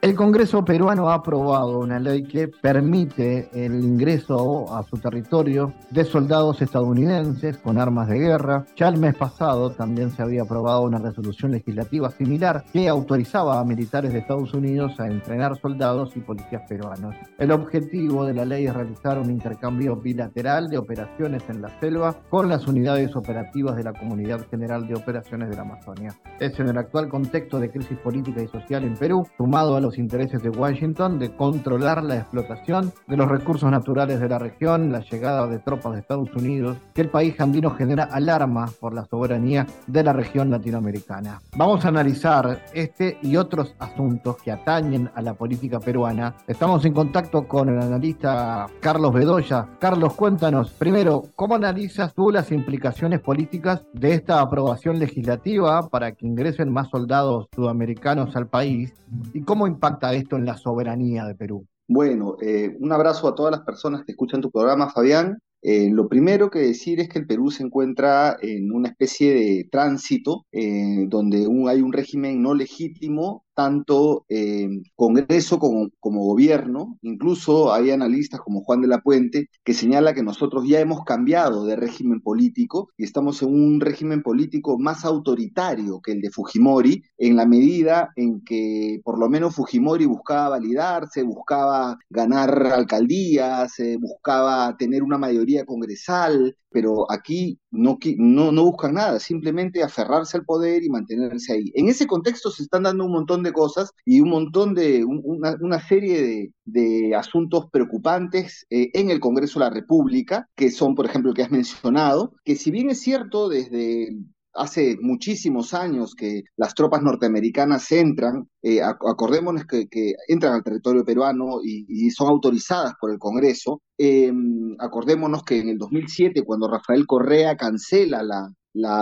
[0.07, 6.05] El Congreso peruano ha aprobado una ley que permite el ingreso a su territorio de
[6.05, 8.65] soldados estadounidenses con armas de guerra.
[8.77, 13.65] Ya el mes pasado también se había aprobado una resolución legislativa similar que autorizaba a
[13.65, 17.13] militares de Estados Unidos a entrenar soldados y policías peruanos.
[17.37, 22.15] El objetivo de la ley es realizar un intercambio bilateral de operaciones en la selva
[22.29, 26.15] con las unidades operativas de la Comunidad General de Operaciones de la Amazonia.
[26.39, 29.96] Es en el actual contexto de crisis política y social en Perú, sumado a los
[29.97, 35.01] intereses de Washington de controlar la explotación de los recursos naturales de la región, la
[35.01, 39.65] llegada de tropas de Estados Unidos, que el país andino genera alarma por la soberanía
[39.87, 41.41] de la región latinoamericana.
[41.55, 46.35] Vamos a analizar este y otros asuntos que atañen a la política peruana.
[46.47, 49.67] Estamos en contacto con el analista Carlos Bedoya.
[49.79, 56.27] Carlos, cuéntanos, primero, ¿cómo analizas tú las implicaciones políticas de esta aprobación legislativa para que
[56.27, 58.93] ingresen más soldados sudamericanos al país?
[59.33, 61.65] ¿Y cómo impacta esto en la soberanía de Perú?
[61.87, 65.39] Bueno, eh, un abrazo a todas las personas que escuchan tu programa, Fabián.
[65.61, 69.67] Eh, lo primero que decir es que el Perú se encuentra en una especie de
[69.71, 77.89] tránsito eh, donde hay un régimen no legítimo tanto eh, Congreso como, gobierno, incluso hay
[77.89, 82.21] analistas como Juan de la Puente que señala que nosotros ya hemos cambiado de régimen
[82.21, 87.47] político y estamos en un régimen político más autoritario que el de Fujimori, en la
[87.47, 95.17] medida en que por lo menos Fujimori buscaba validarse, buscaba ganar alcaldías, buscaba tener una
[95.17, 101.53] mayoría congresal, pero aquí no, no, no, buscan nada, simplemente aferrarse al poder y mantenerse
[101.53, 101.71] ahí.
[101.73, 105.79] En ese contexto se están dando un montón de cosas y un montón de, una,
[105.79, 111.31] serie de, asuntos preocupantes eh, en el Congreso de la República, que son, por ejemplo,
[111.31, 114.09] el que has mencionado, que si bien es cierto desde
[114.57, 119.87] hace muchísimos años que las tropas norteamericanas entran, eh, acordémonos que,
[120.27, 123.81] entran al territorio peruano y, son autorizadas por el Congreso.
[123.97, 128.49] Em, acordémonos que en el 2007, cuando Rafael Correa cancela la,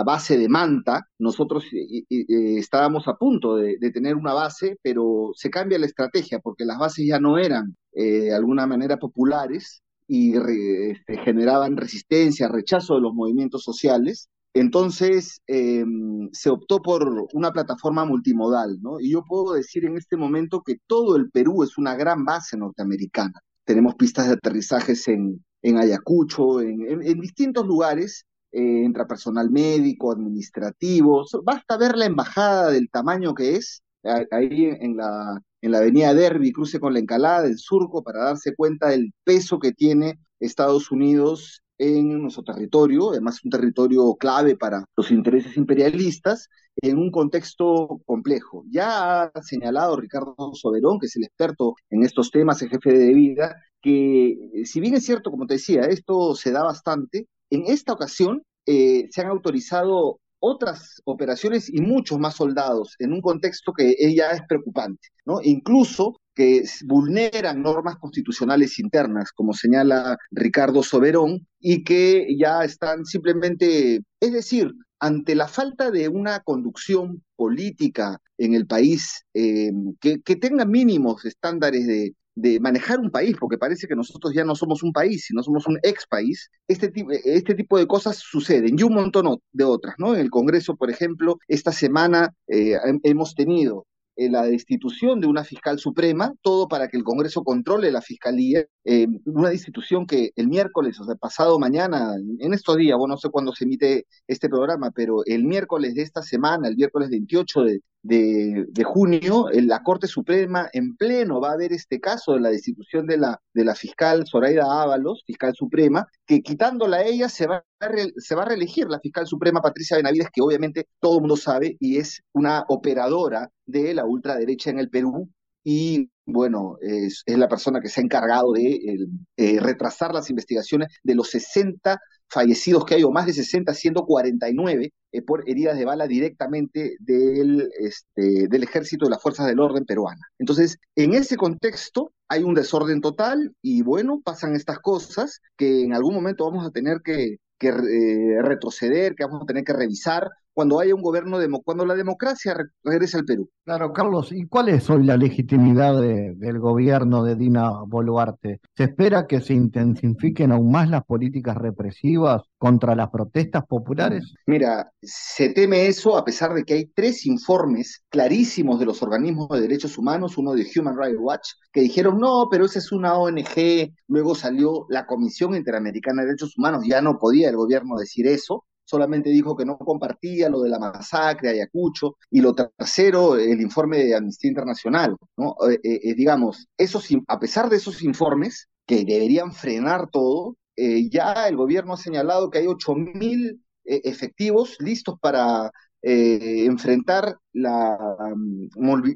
[0.04, 5.50] base de Manta, nosotros eh, eh, estábamos a punto de, tener una base, pero se
[5.50, 11.18] cambia la estrategia porque las bases ya no eran de alguna manera populares y este,
[11.24, 18.78] generaban resistencia, rechazo de los movimientos sociales, entonces em, se optó por una plataforma multimodal,
[18.80, 18.98] ¿no?
[19.00, 22.56] Y yo puedo decir en este momento que todo el Perú es una gran base
[22.56, 23.38] norteamericana.
[23.64, 28.24] Tenemos pistas de aterrizajes en, Ayacucho, en, distintos lugares,
[28.56, 31.26] eh, entra personal médico, administrativo.
[31.44, 33.82] Basta ver la embajada del tamaño que es,
[34.30, 38.54] ahí en la, en la avenida Derby, cruce con la encalada del surco, para darse
[38.54, 44.86] cuenta del peso que tiene Estados Unidos en nuestro territorio, además un territorio clave para
[44.96, 48.64] los intereses imperialistas, en un contexto complejo.
[48.70, 53.12] Ya ha señalado Ricardo Soberón, que es el experto en estos temas, el jefe de
[53.12, 57.64] vida, que eh, si bien es cierto, como te decía, esto se da bastante, en
[57.66, 63.72] esta ocasión eh, se han autorizado otras operaciones y muchos más soldados en un contexto
[63.72, 65.40] que ya es preocupante, ¿no?
[65.42, 74.02] Incluso que vulneran normas constitucionales internas, como señala Ricardo Soberón, y que ya están simplemente,
[74.20, 80.64] es decir, ante la falta de una conducción política en el país eh, que, tenga
[80.64, 82.14] mínimos estándares de,
[82.60, 85.78] manejar un país, porque parece que nosotros ya no somos un país, sino somos un
[85.82, 86.92] ex país, este,
[87.24, 90.14] este tipo de cosas suceden y un montón de otras, ¿no?
[90.14, 95.44] En el Congreso, por ejemplo, esta semana eh, hemos tenido eh, la destitución de una
[95.44, 100.48] fiscal suprema, todo para que el Congreso controle la fiscalía, eh, una destitución que el
[100.48, 104.48] miércoles, o sea, pasado mañana, en estos días, bueno, no sé cuándo se emite este
[104.48, 110.06] programa, pero el miércoles de esta semana, el miércoles 28 de, de, junio, la Corte
[110.06, 113.74] Suprema en pleno va a ver este caso de la destitución de la, de la
[113.74, 118.46] fiscal Zoraida Ábalos, fiscal suprema, que quitándola a ella se va a, se va a
[118.46, 122.64] reelegir la fiscal suprema Patricia Benavides, que obviamente todo el mundo sabe y es una
[122.68, 125.28] operadora de la ultraderecha en el Perú
[125.64, 131.14] y bueno, es, la persona que se ha encargado de eh, retrasar las investigaciones de
[131.14, 135.84] los 60 fallecidos que hay, o más de 60, siendo 49 eh, por heridas de
[135.84, 140.20] bala directamente del, este, del ejército de las fuerzas del orden peruana.
[140.38, 145.94] Entonces, en ese contexto hay un desorden total y bueno, pasan estas cosas que en
[145.94, 150.30] algún momento vamos a tener que, que eh, retroceder, que vamos a tener que revisar
[150.56, 153.50] cuando haya un gobierno, demo, cuando la democracia regrese al Perú.
[153.66, 158.60] Claro, Carlos, ¿y cuál es hoy la legitimidad del gobierno de Dina Boluarte?
[158.74, 164.34] ¿Se espera que se intensifiquen aún más las políticas represivas contra las protestas populares?
[164.46, 169.48] Mira, se teme eso a pesar de que hay tres informes clarísimos de los organismos
[169.50, 173.14] de derechos humanos, uno de Human Rights Watch, que dijeron, no, pero esa es una
[173.18, 178.26] ONG, luego salió la Comisión Interamericana de Derechos Humanos, ya no podía el gobierno decir
[178.26, 183.60] eso, solamente dijo que no compartía lo de la masacre Ayacucho, y lo tercero, el
[183.60, 185.56] informe de Amnistía Internacional, ¿no?
[185.68, 191.48] Eh, eh, eh, digamos, esos, a pesar de esos informes, que deberían frenar todo, ya
[191.48, 195.70] el gobierno ha señalado que hay 8.000 efectivos listos para
[196.02, 197.96] enfrentar la
[198.36, 198.68] mm,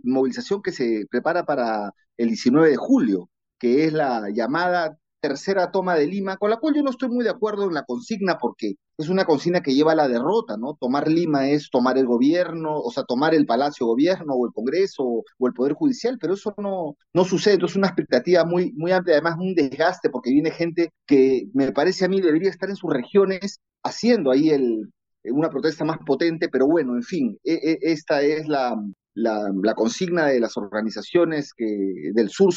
[0.04, 5.94] movilización que se prepara para el 19 de julio, que es la llamada tercera toma
[5.96, 8.74] de Lima, con la cual yo no estoy muy de acuerdo en la consigna porque
[8.98, 10.76] es una consigna que lleva a la derrota, ¿no?
[10.80, 15.04] Tomar Lima es tomar el gobierno, o sea, tomar el Palacio Gobierno o el Congreso
[15.04, 18.92] o, el Poder Judicial, pero eso no, no sucede, entonces es una expectativa muy, muy
[18.92, 22.76] amplia, además un desgaste porque viene gente que me parece a mí debería estar en
[22.76, 24.90] sus regiones haciendo ahí el,
[25.24, 28.76] una protesta más potente, pero bueno, en fin, e, e, esta es la,
[29.14, 31.66] la, la, consigna de las organizaciones que,
[32.14, 32.52] del sur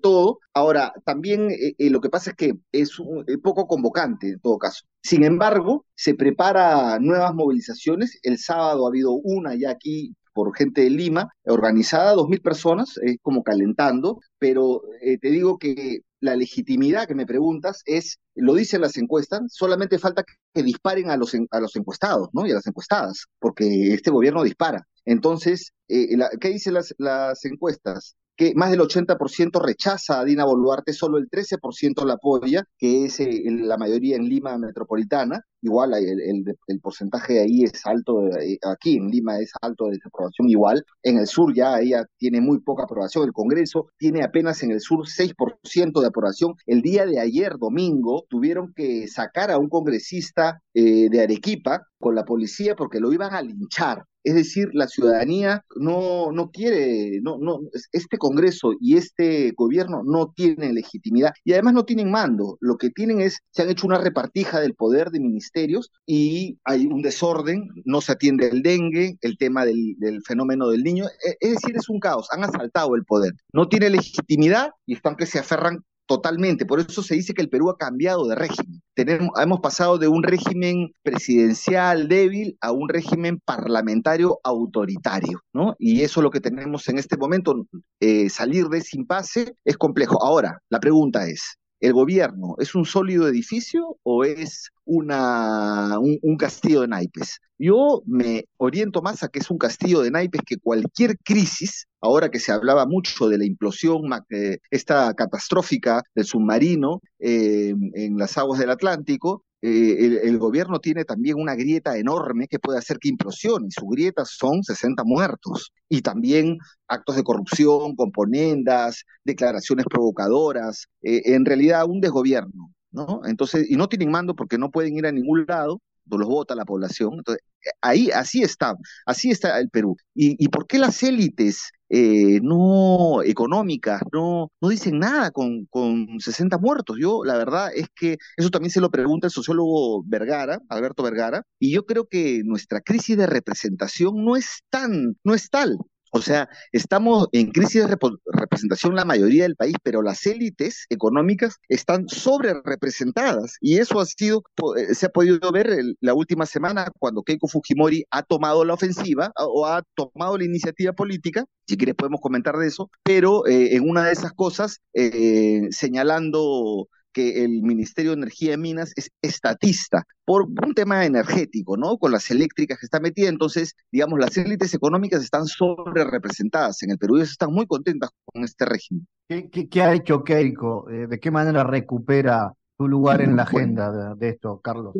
[0.00, 0.38] todo.
[0.54, 2.90] Ahora, también eh, eh, lo que pasa es que es
[3.26, 4.84] eh, poco convocante en todo caso.
[5.02, 8.18] Sin embargo, se prepara nuevas movilizaciones.
[8.22, 12.98] El sábado ha habido una ya aquí por gente de Lima, organizada, dos mil personas,
[13.02, 18.82] es como calentando, pero te digo que la legitimidad que me preguntas es, lo dicen
[18.82, 22.46] las encuestas, solamente falta que disparen a los, a los encuestados, ¿no?
[22.46, 24.86] Y a las encuestadas, porque este gobierno dispara.
[25.06, 28.14] Entonces, ¿qué dicen las, las encuestas?
[28.36, 33.20] Que más del 80% rechaza a Dina Boluarte, solo el 13% la apoya, que es
[33.20, 35.40] eh, la mayoría en Lima metropolitana.
[35.62, 40.48] Igual el, el, porcentaje ahí es alto, eh, aquí en Lima es alto de desaprobación
[40.48, 40.84] igual.
[41.02, 43.24] En el sur ya ella tiene muy poca aprobación.
[43.24, 46.54] El Congreso tiene apenas en el sur 6% de aprobación.
[46.66, 52.14] El día de ayer, domingo, tuvieron que sacar a un congresista eh, de Arequipa con
[52.14, 57.38] la policía porque lo iban a linchar es decir, la ciudadanía no, no quiere, no,
[57.38, 57.60] no,
[57.92, 62.58] este Congreso y este gobierno no tienen legitimidad y además no tienen mando.
[62.60, 66.86] Lo que tienen es, se han hecho una repartija del poder de ministerios y hay
[66.86, 71.04] un desorden, no se atiende el dengue, el tema del, del fenómeno del niño.
[71.06, 73.32] E, es decir, es un caos, han asaltado el poder.
[73.52, 76.66] No tiene legitimidad y están que se aferran totalmente.
[76.66, 78.82] Por eso se dice que el Perú ha cambiado de régimen.
[78.96, 85.74] Hemos pasado de un régimen presidencial débil a un régimen parlamentario autoritario, ¿no?
[85.78, 87.66] Y eso es lo que tenemos en este momento.
[88.00, 90.22] Eh, salir de ese impasse es complejo.
[90.22, 96.82] Ahora, la pregunta es, ¿el gobierno es un sólido edificio o es una, un, castillo
[96.82, 97.40] de naipes.
[97.58, 102.30] Yo me oriento más a que es un castillo de naipes que cualquier crisis, ahora
[102.30, 108.38] que se hablaba mucho de la implosión eh, esta catastrófica del submarino eh, en las
[108.38, 113.08] aguas del Atlántico, eh, el, gobierno tiene también una grieta enorme que puede hacer que
[113.08, 116.58] implosione, y su grieta son 60 muertos, y también
[116.88, 122.72] actos de corrupción, componendas, declaraciones provocadoras, en realidad un desgobierno.
[122.92, 123.20] ¿no?
[123.24, 126.64] Entonces, y no tienen mando porque no pueden ir a ningún lado, los vota la
[126.64, 127.14] población.
[127.14, 127.42] Entonces,
[127.80, 129.96] ahí, así está, así está el Perú.
[130.14, 136.20] ¿Y, y por qué las élites eh, no económicas no, no dicen nada con, con
[136.20, 136.96] 60 muertos?
[137.00, 141.42] Yo, la verdad es que eso también se lo pregunta el sociólogo Vergara, Alberto Vergara,
[141.58, 145.78] y yo creo que nuestra crisis de representación no es tan, no es tal
[146.12, 147.96] O sea, estamos en crisis de
[148.26, 154.06] representación la mayoría del país, pero las élites económicas están sobre representadas y eso ha
[154.06, 154.42] sido,
[154.76, 155.68] eh, se ha podido ver
[156.00, 160.92] la última semana cuando Keiko Fujimori ha tomado la ofensiva o ha tomado la iniciativa
[160.92, 165.68] política, si quieres podemos comentar de eso, pero eh, en una de esas cosas eh,
[165.70, 171.96] señalando que el Ministerio de Energía y Minas es estatista por un tema energético, ¿no?
[171.96, 176.90] Con las eléctricas que está metida, entonces, digamos, las élites económicas están sobre representadas en
[176.90, 179.08] el Perú y están muy contentas con este régimen.
[179.28, 180.90] ¿Qué, ha hecho Keiko?
[180.90, 184.94] Eh, ¿De qué manera recupera su lugar en la agenda de, esto, Carlos?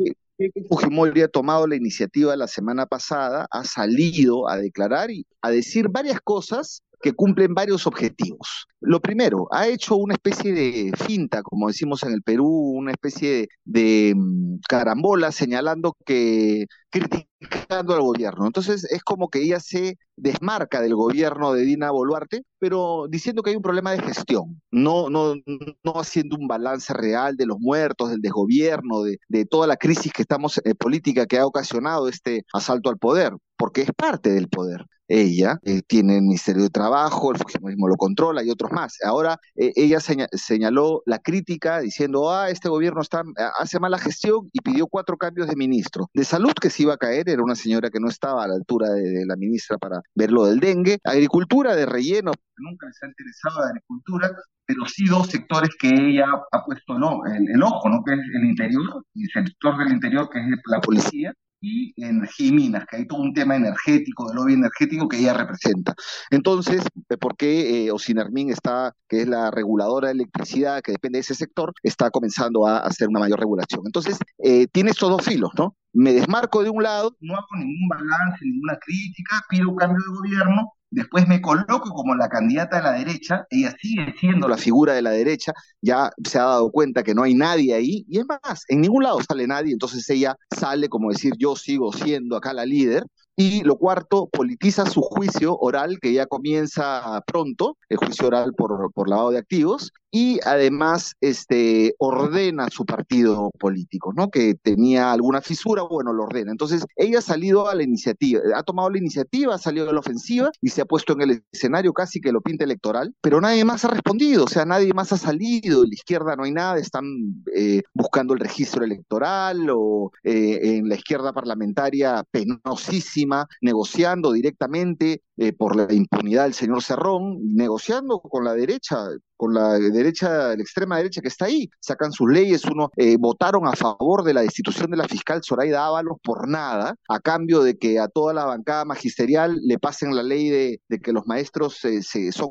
[0.69, 5.89] Fujimori ha tomado la iniciativa la semana pasada, ha salido a declarar y a decir
[5.89, 8.67] varias cosas que cumplen varios objetivos.
[8.79, 13.47] Lo primero, ha hecho una especie de finta, como decimos en el Perú, una especie
[13.65, 18.45] de, mm, carambola señalando que criticando al gobierno.
[18.45, 23.51] Entonces es como que ella se desmarca del gobierno de Dina Boluarte, pero diciendo que
[23.51, 25.35] hay un problema de gestión, no, no,
[25.83, 30.23] no haciendo un balance real de los muertos, del desgobierno, de, toda la crisis que
[30.23, 34.85] estamos eh, política que ha ocasionado este asalto al poder, porque es parte del poder
[35.07, 38.97] ella, eh, tiene el Ministerio de Trabajo, el Fujimorismo lo controla y otros más.
[39.05, 43.23] Ahora eh, ella señaló la crítica diciendo, ah, este gobierno está,
[43.59, 46.09] hace mala gestión y pidió cuatro cambios de ministro.
[46.13, 48.55] De salud que se iba a caer, era una señora que no estaba a la
[48.55, 50.99] altura de, la ministra para ver lo del dengue.
[51.03, 54.31] Agricultura de relleno, nunca se ha interesado la agricultura,
[54.65, 58.03] pero sí dos sectores que ella ha puesto no, el, ojo, ¿no?
[58.05, 62.47] que es el interior, y el sector del interior que es la policía, y energía
[62.47, 65.95] y minas, que hay todo un tema energético, de lobby energético que ella representa.
[66.29, 71.17] Entonces, eh, ¿por qué eh, Osinermin está, que es la reguladora de electricidad que depende
[71.17, 73.81] de ese sector, está comenzando a hacer una mayor regulación?
[73.85, 75.75] Entonces, eh, tiene estos dos filos, ¿no?
[75.97, 80.15] Me desmarco de un lado, no hago ningún balance, ninguna crítica, pido un cambio de
[80.15, 84.93] gobierno, Después me coloco como la candidata de la derecha, ella sigue siendo la figura
[84.93, 88.25] de la derecha, ya se ha dado cuenta que no hay nadie ahí, y es
[88.25, 92.53] más, en ningún lado sale nadie, entonces ella sale como decir yo sigo siendo acá
[92.53, 93.03] la líder,
[93.35, 98.91] y lo cuarto, politiza su juicio oral, que ya comienza pronto, el juicio oral por,
[98.93, 104.29] por lavado de activos, y además este, ordena su partido político, ¿no?
[104.29, 106.51] Que tenía alguna fisura, bueno, lo ordena.
[106.51, 109.99] Entonces, ella ha salido a la iniciativa, ha tomado la iniciativa, ha salido a la
[109.99, 113.65] ofensiva y se ha puesto en el escenario casi que lo pinta electoral, pero nadie
[113.65, 116.77] más ha respondido, o sea, nadie más ha salido, de la izquierda no hay nada,
[116.77, 117.05] están
[117.53, 125.53] eh, buscando el registro electoral o eh, en la izquierda parlamentaria penosísima, negociando directamente eh,
[125.53, 128.97] por la impunidad del señor Cerrón, negociando con la derecha,
[129.37, 133.67] con la derecha, la extrema derecha que está ahí, sacan sus leyes, uno eh, votaron
[133.67, 137.77] a favor de la destitución de la fiscal Zoraida Ábalos por nada, a cambio de
[137.77, 142.01] que a toda la bancada magisterial le pasen la ley de, que los maestros se
[142.31, 142.49] son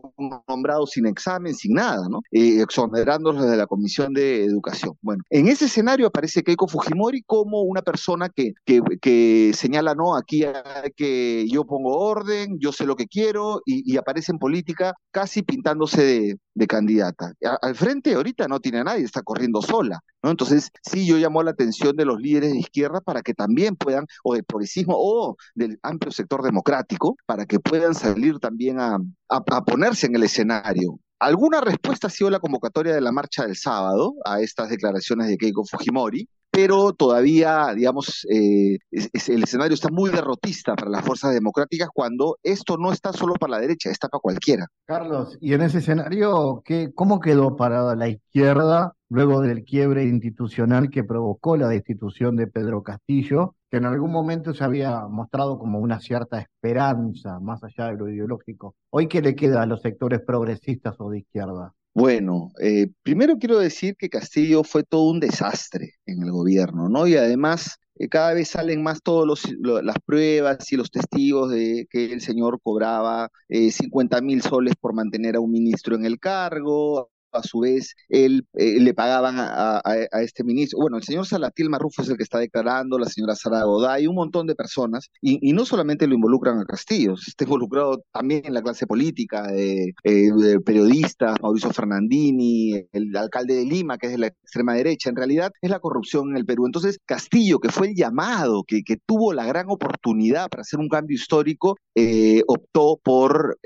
[0.48, 2.20] nombrados sin examen, sin nada, ¿no?
[2.30, 4.94] Eh, exonerándolos de la Comisión de Educación.
[5.02, 10.44] Bueno, en ese escenario aparece Keiko Fujimori como una persona que, que, señala, no, aquí
[10.44, 15.42] hay que yo pongo orden, yo sé lo que quiero, y, aparece en política casi
[15.42, 17.32] pintándose de, de candidata.
[17.62, 20.00] al frente ahorita no tiene a nadie, está corriendo sola.
[20.22, 20.30] ¿no?
[20.30, 24.06] Entonces, sí, yo llamo la atención de los líderes de izquierda para que también puedan,
[24.24, 28.98] o del progresismo, o del amplio sector democrático, para que puedan salir también a,
[29.28, 30.98] a ponerse en el escenario.
[31.18, 35.36] ¿Alguna respuesta ha sido la convocatoria de la marcha del sábado a estas declaraciones de
[35.36, 36.28] Keiko Fujimori?
[36.56, 42.78] Pero todavía, digamos, eh, el escenario está muy derrotista para las fuerzas democráticas cuando esto
[42.78, 44.66] no está solo para la derecha, está para cualquiera.
[44.86, 50.88] Carlos, y en ese escenario, ¿qué, ¿cómo quedó parada la izquierda luego del quiebre institucional
[50.88, 55.78] que provocó la destitución de Pedro Castillo, que en algún momento se había mostrado como
[55.78, 58.76] una cierta esperanza más allá de lo ideológico?
[58.88, 61.74] ¿Hoy qué le queda a los sectores progresistas o de izquierda?
[61.96, 67.06] Bueno, eh, primero quiero decir que Castillo fue todo un desastre en el gobierno, ¿no?
[67.06, 69.42] Y además eh, cada vez salen más todas
[69.82, 74.92] las pruebas y los testigos de que el señor cobraba eh, 50 mil soles por
[74.92, 79.82] mantener a un ministro en el cargo, a su vez él, eh, le pagaban a,
[80.20, 80.78] este ministro.
[80.80, 84.14] Bueno, el señor Salatiel Marrufo es el que está declarando, la señora Sara Goday, un
[84.14, 88.62] montón de personas, y, no solamente lo involucran a Castillo, está involucrado también en la
[88.62, 90.30] clase política, eh, eh
[90.64, 95.52] periodistas, Mauricio Fernandini, el alcalde de Lima, que es de la extrema derecha, en realidad
[95.60, 96.66] es la corrupción en el Perú.
[96.66, 100.88] Entonces, Castillo, que fue el llamado, que, que tuvo la gran oportunidad para hacer un
[100.88, 103.58] cambio histórico, eh, optó por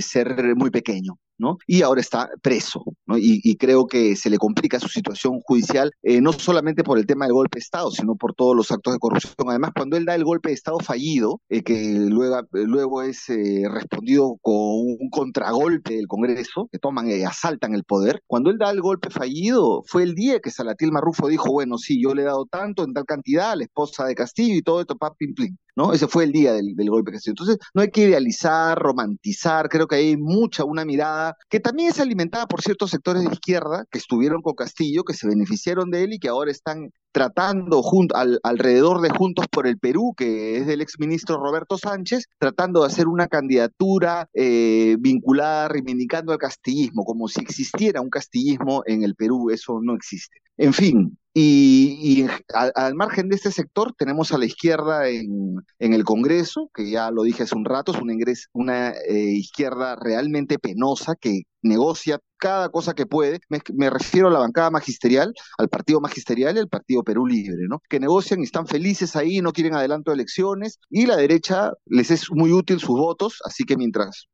[0.00, 1.16] ser muy pequeño.
[1.38, 1.58] ¿No?
[1.66, 3.16] Y ahora está preso, ¿no?
[3.18, 7.26] Y, creo que se le complica su situación judicial, eh, no solamente por el tema
[7.26, 9.34] del golpe de Estado, sino por todos los actos de corrupción.
[9.48, 13.64] Además, cuando él da el golpe de Estado fallido, eh, que luego, luego es eh,
[13.70, 18.70] respondido con un contragolpe del Congreso, que toman y asaltan el poder, cuando él da
[18.70, 22.24] el golpe fallido, fue el día que Salatil Marrufo dijo, bueno, sí, yo le he
[22.26, 25.56] dado tanto en tal cantidad a la esposa de Castillo y todo esto, pim, pim.
[25.76, 25.92] ¿No?
[25.92, 27.32] Ese fue el día del, golpe de Castillo.
[27.32, 32.00] Entonces, no hay que idealizar, romantizar, creo que hay mucha, una mirada que también es
[32.00, 36.12] alimentada por ciertos sectores de izquierda que estuvieron con Castillo, que se beneficiaron de él
[36.14, 40.80] y que ahora están tratando junto, alrededor de Juntos por el Perú, que es del
[40.80, 47.40] exministro Roberto Sánchez, tratando de hacer una candidatura eh, vinculada, reivindicando el castillismo, como si
[47.40, 50.38] existiera un castillismo en el Perú, eso no existe.
[50.56, 52.26] En fin, y,
[52.74, 57.22] al, margen de este sector tenemos a la izquierda en, el Congreso, que ya lo
[57.22, 58.14] dije hace un rato, es una,
[58.52, 63.40] una eh, izquierda realmente penosa que negocia cada cosa que puede.
[63.48, 67.80] Me, refiero a la bancada magisterial, al partido magisterial y al partido Perú Libre, ¿no?
[67.88, 72.10] Que negocian y están felices ahí, no quieren adelanto de elecciones y la derecha les
[72.10, 74.28] es muy útil sus votos, así que mientras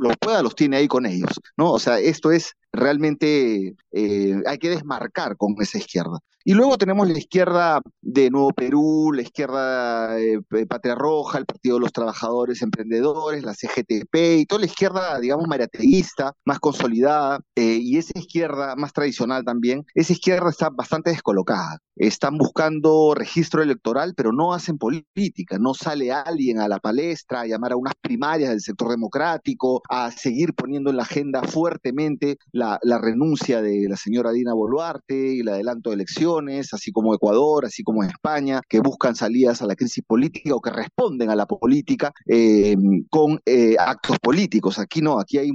[0.00, 1.72] los pueda los tiene ahí con ellos, ¿no?
[1.72, 6.18] O sea, esto es realmente eh, hay que desmarcar con esa izquierda.
[6.44, 11.76] Y luego tenemos la izquierda de Nuevo Perú, la izquierda eh, Patria Roja, el Partido
[11.76, 17.78] de los Trabajadores Emprendedores, la CGTP y toda la izquierda, digamos, mariateísta, más consolidada, eh,
[17.80, 21.78] y esa izquierda más tradicional también, esa izquierda está bastante descolocada.
[21.94, 25.58] Están buscando registro electoral, pero no hacen política.
[25.60, 29.51] No sale alguien a la palestra a llamar a unas primarias del sector democrático,
[29.88, 35.40] a seguir poniendo en la agenda fuertemente la, renuncia de la señora Dina Boluarte y
[35.40, 39.76] el adelanto de elecciones, así como Ecuador, así como España, que buscan salidas a la
[39.76, 42.76] crisis política o que responden a la política eh,
[43.10, 44.78] con eh, actos políticos.
[44.78, 45.50] Aquí no, aquí hay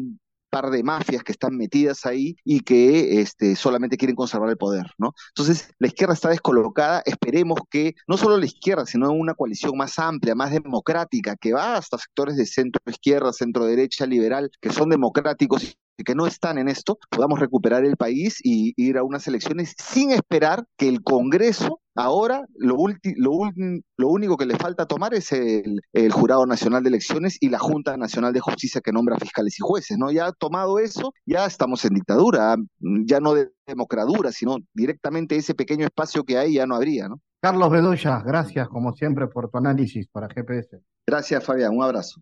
[0.49, 4.91] par de mafias que están metidas ahí y que este, solamente quieren conservar el poder,
[4.97, 5.13] ¿no?
[5.29, 9.99] Entonces, la izquierda está descolocada, esperemos que no solo la izquierda, sino una coalición más
[9.99, 14.89] amplia, más democrática, que va hasta sectores de centro izquierda, centro derecha, liberal, que son
[14.89, 19.75] democráticos que no están en esto, podamos recuperar el país y ir a unas elecciones
[19.77, 22.77] sin esperar que el Congreso Ahora lo,
[23.15, 25.81] lo, único que le falta tomar es el,
[26.11, 29.97] Jurado Nacional de Elecciones y la Junta Nacional de Justicia que nombra fiscales y jueces,
[29.97, 30.11] ¿no?
[30.11, 32.55] Ya tomado eso, ya estamos en dictadura,
[33.03, 37.19] ya no de democratura, sino directamente ese pequeño espacio que hay ya no habría, ¿no?
[37.41, 40.79] Carlos Bedoya, gracias como siempre por tu análisis para GPS.
[41.07, 42.21] Gracias Fabián, un abrazo.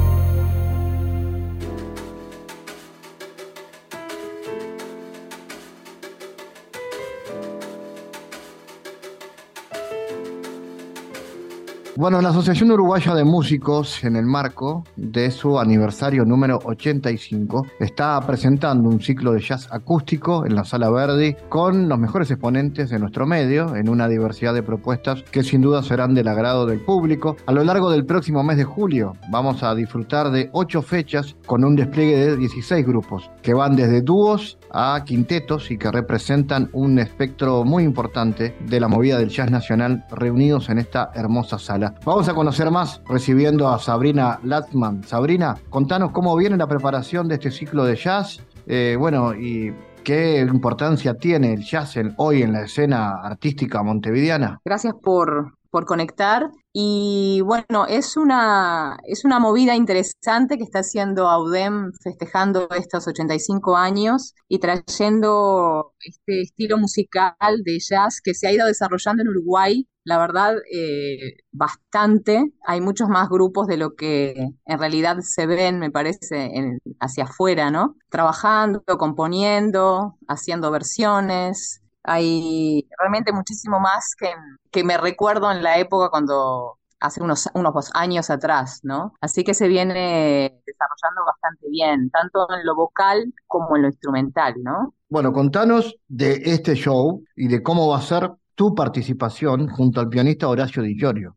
[12.01, 18.19] Bueno, la Asociación Uruguaya de Músicos, en el marco de su aniversario número 85, está
[18.21, 22.97] presentando un ciclo de jazz acústico en la Sala Verdi con los mejores exponentes de
[22.97, 27.37] nuestro medio en una diversidad de propuestas que sin duda serán del agrado del público.
[27.45, 31.63] A lo largo del próximo mes de julio vamos a disfrutar de ocho fechas con
[31.63, 36.97] un despliegue de 16 grupos que van desde dúos a quintetos y que representan un
[36.97, 41.90] espectro muy importante de la movida del jazz nacional reunidos en esta hermosa sala.
[42.05, 45.03] Vamos a conocer más recibiendo a Sabrina Latman.
[45.03, 48.41] Sabrina, contanos cómo viene la preparación de este ciclo de jazz.
[48.67, 49.73] Eh, bueno, y
[50.03, 54.59] ¿Qué importancia tiene el jazz hoy en la escena artística montevideana?
[54.65, 56.49] Gracias por, por conectar.
[56.73, 63.75] Y bueno, es una, es una movida interesante que está haciendo Audem festejando estos 85
[63.77, 69.87] años y trayendo este estilo musical de jazz que se ha ido desarrollando en Uruguay,
[70.03, 72.51] la verdad, eh, bastante.
[72.65, 77.71] Hay muchos más grupos de lo que en realidad se ven, me parece, hacia afuera,
[77.71, 77.95] ¿no?
[78.09, 84.33] Trabajando, componiendo, haciendo versiones, hay realmente muchísimo más que,
[84.71, 89.13] que me recuerdo en la época cuando hace unos, unos años atrás, ¿no?
[89.21, 94.55] Así que se viene desarrollando bastante bien, tanto en lo vocal como en lo instrumental,
[94.61, 94.93] ¿no?
[95.09, 98.31] Bueno, contanos de este show y de cómo va a ser
[98.61, 101.35] tu participación junto al pianista Horacio Di Giorgio.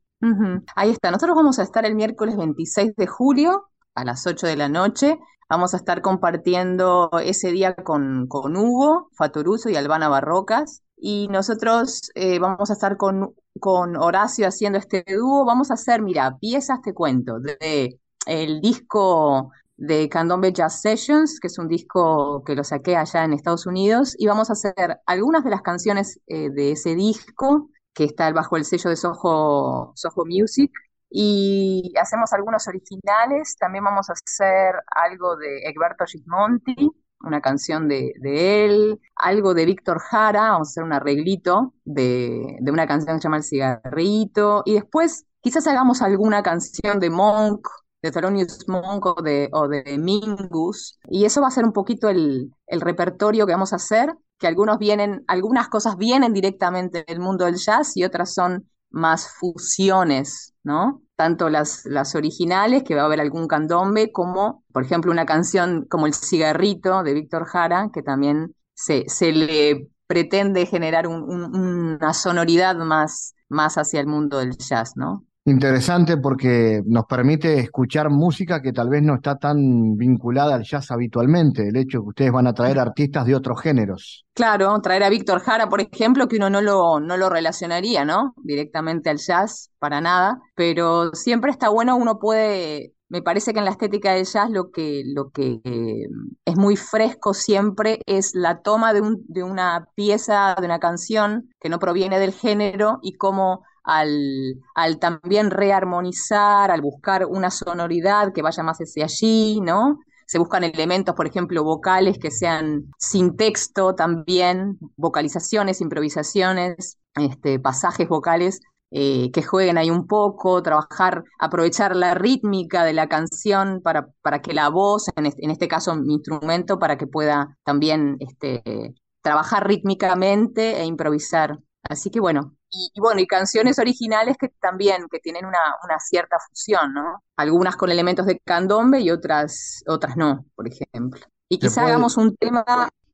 [0.77, 4.57] Ahí está, nosotros vamos a estar el miércoles 26 de julio a las 8 de
[4.57, 5.19] la noche
[5.49, 10.83] Vamos a estar compartiendo ese día con, con Hugo Fatoruso y Albana Barrocas.
[10.97, 15.47] Y nosotros eh, vamos a estar con, con Horacio haciendo este dúo.
[15.47, 21.49] Vamos a hacer, mira, piezas, te cuento, de el disco de Candombe Jazz Sessions, que
[21.49, 24.75] es un disco que lo saqué allá en Estados Unidos, y vamos a hacer
[25.07, 29.93] algunas de las canciones eh, de ese disco, que está bajo el sello de Soho,
[29.95, 30.71] Soho Music,
[31.11, 33.57] y hacemos algunos originales.
[33.59, 39.99] También vamos a hacer algo de Egberto Gismonti, una canción de, él, algo de Víctor
[40.01, 44.63] Jara, vamos a hacer un arreglito de, de una canción que se llama El Cigarrito,
[44.67, 47.67] y después quizás hagamos alguna canción de Monk,
[48.05, 52.81] de Thelonious Monk o de, Mingus, y eso va a ser un poquito el, el
[52.83, 57.57] repertorio que vamos a hacer, que algunos vienen, algunas cosas vienen directamente del mundo del
[57.57, 61.01] jazz y otras son más fusiones, ¿no?
[61.17, 65.87] Tanto las, las originales, que va a haber algún candombe, como, por ejemplo, una canción
[65.89, 72.77] como El cigarrito de Víctor Jara, que también se, se le pretende generar una sonoridad
[72.77, 75.25] más, más hacia el mundo del jazz, ¿no?
[75.47, 80.91] Interesante porque nos permite escuchar música que tal vez no está tan vinculada al jazz
[80.91, 84.25] habitualmente, el hecho de que ustedes van a traer artistas de otros géneros.
[84.33, 88.35] Claro, traer a Víctor Jara, por ejemplo, que uno no lo, no lo relacionaría, ¿no?
[88.43, 93.67] Directamente al jazz, para nada, pero siempre está bueno, uno puede me parece que en
[93.67, 96.09] la estética del jazz lo que, lo que eh,
[96.45, 101.49] es muy fresco siempre es la toma de, un, de, una pieza, de una canción
[101.61, 108.33] que no proviene del género y cómo al, al también rearmonizar, al buscar una sonoridad
[108.33, 110.01] que vaya más hacia allí, ¿no?
[110.27, 118.09] Se buscan elementos, por ejemplo, vocales que sean sin texto también, vocalizaciones, improvisaciones, este, pasajes
[118.09, 118.61] vocales
[118.97, 124.41] eh, que jueguen ahí un poco, trabajar, aprovechar la rítmica de la canción para, para
[124.41, 128.95] que la voz, en este, en este, caso mi instrumento, para que pueda también este,
[129.21, 131.59] trabajar rítmicamente e improvisar.
[131.89, 132.55] Así que bueno,
[132.95, 137.23] y, bueno, y canciones originales que también, que tienen una, una, cierta fusión, ¿no?
[137.37, 141.21] Algunas con elementos de candombe y otras, otras no, por ejemplo.
[141.49, 142.65] Y quizás hagamos un tema,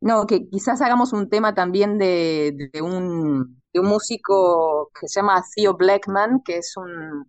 [0.01, 5.21] no, que quizás hagamos un tema también de, de un de un músico que se
[5.21, 7.27] llama Theo Blackman, que es un,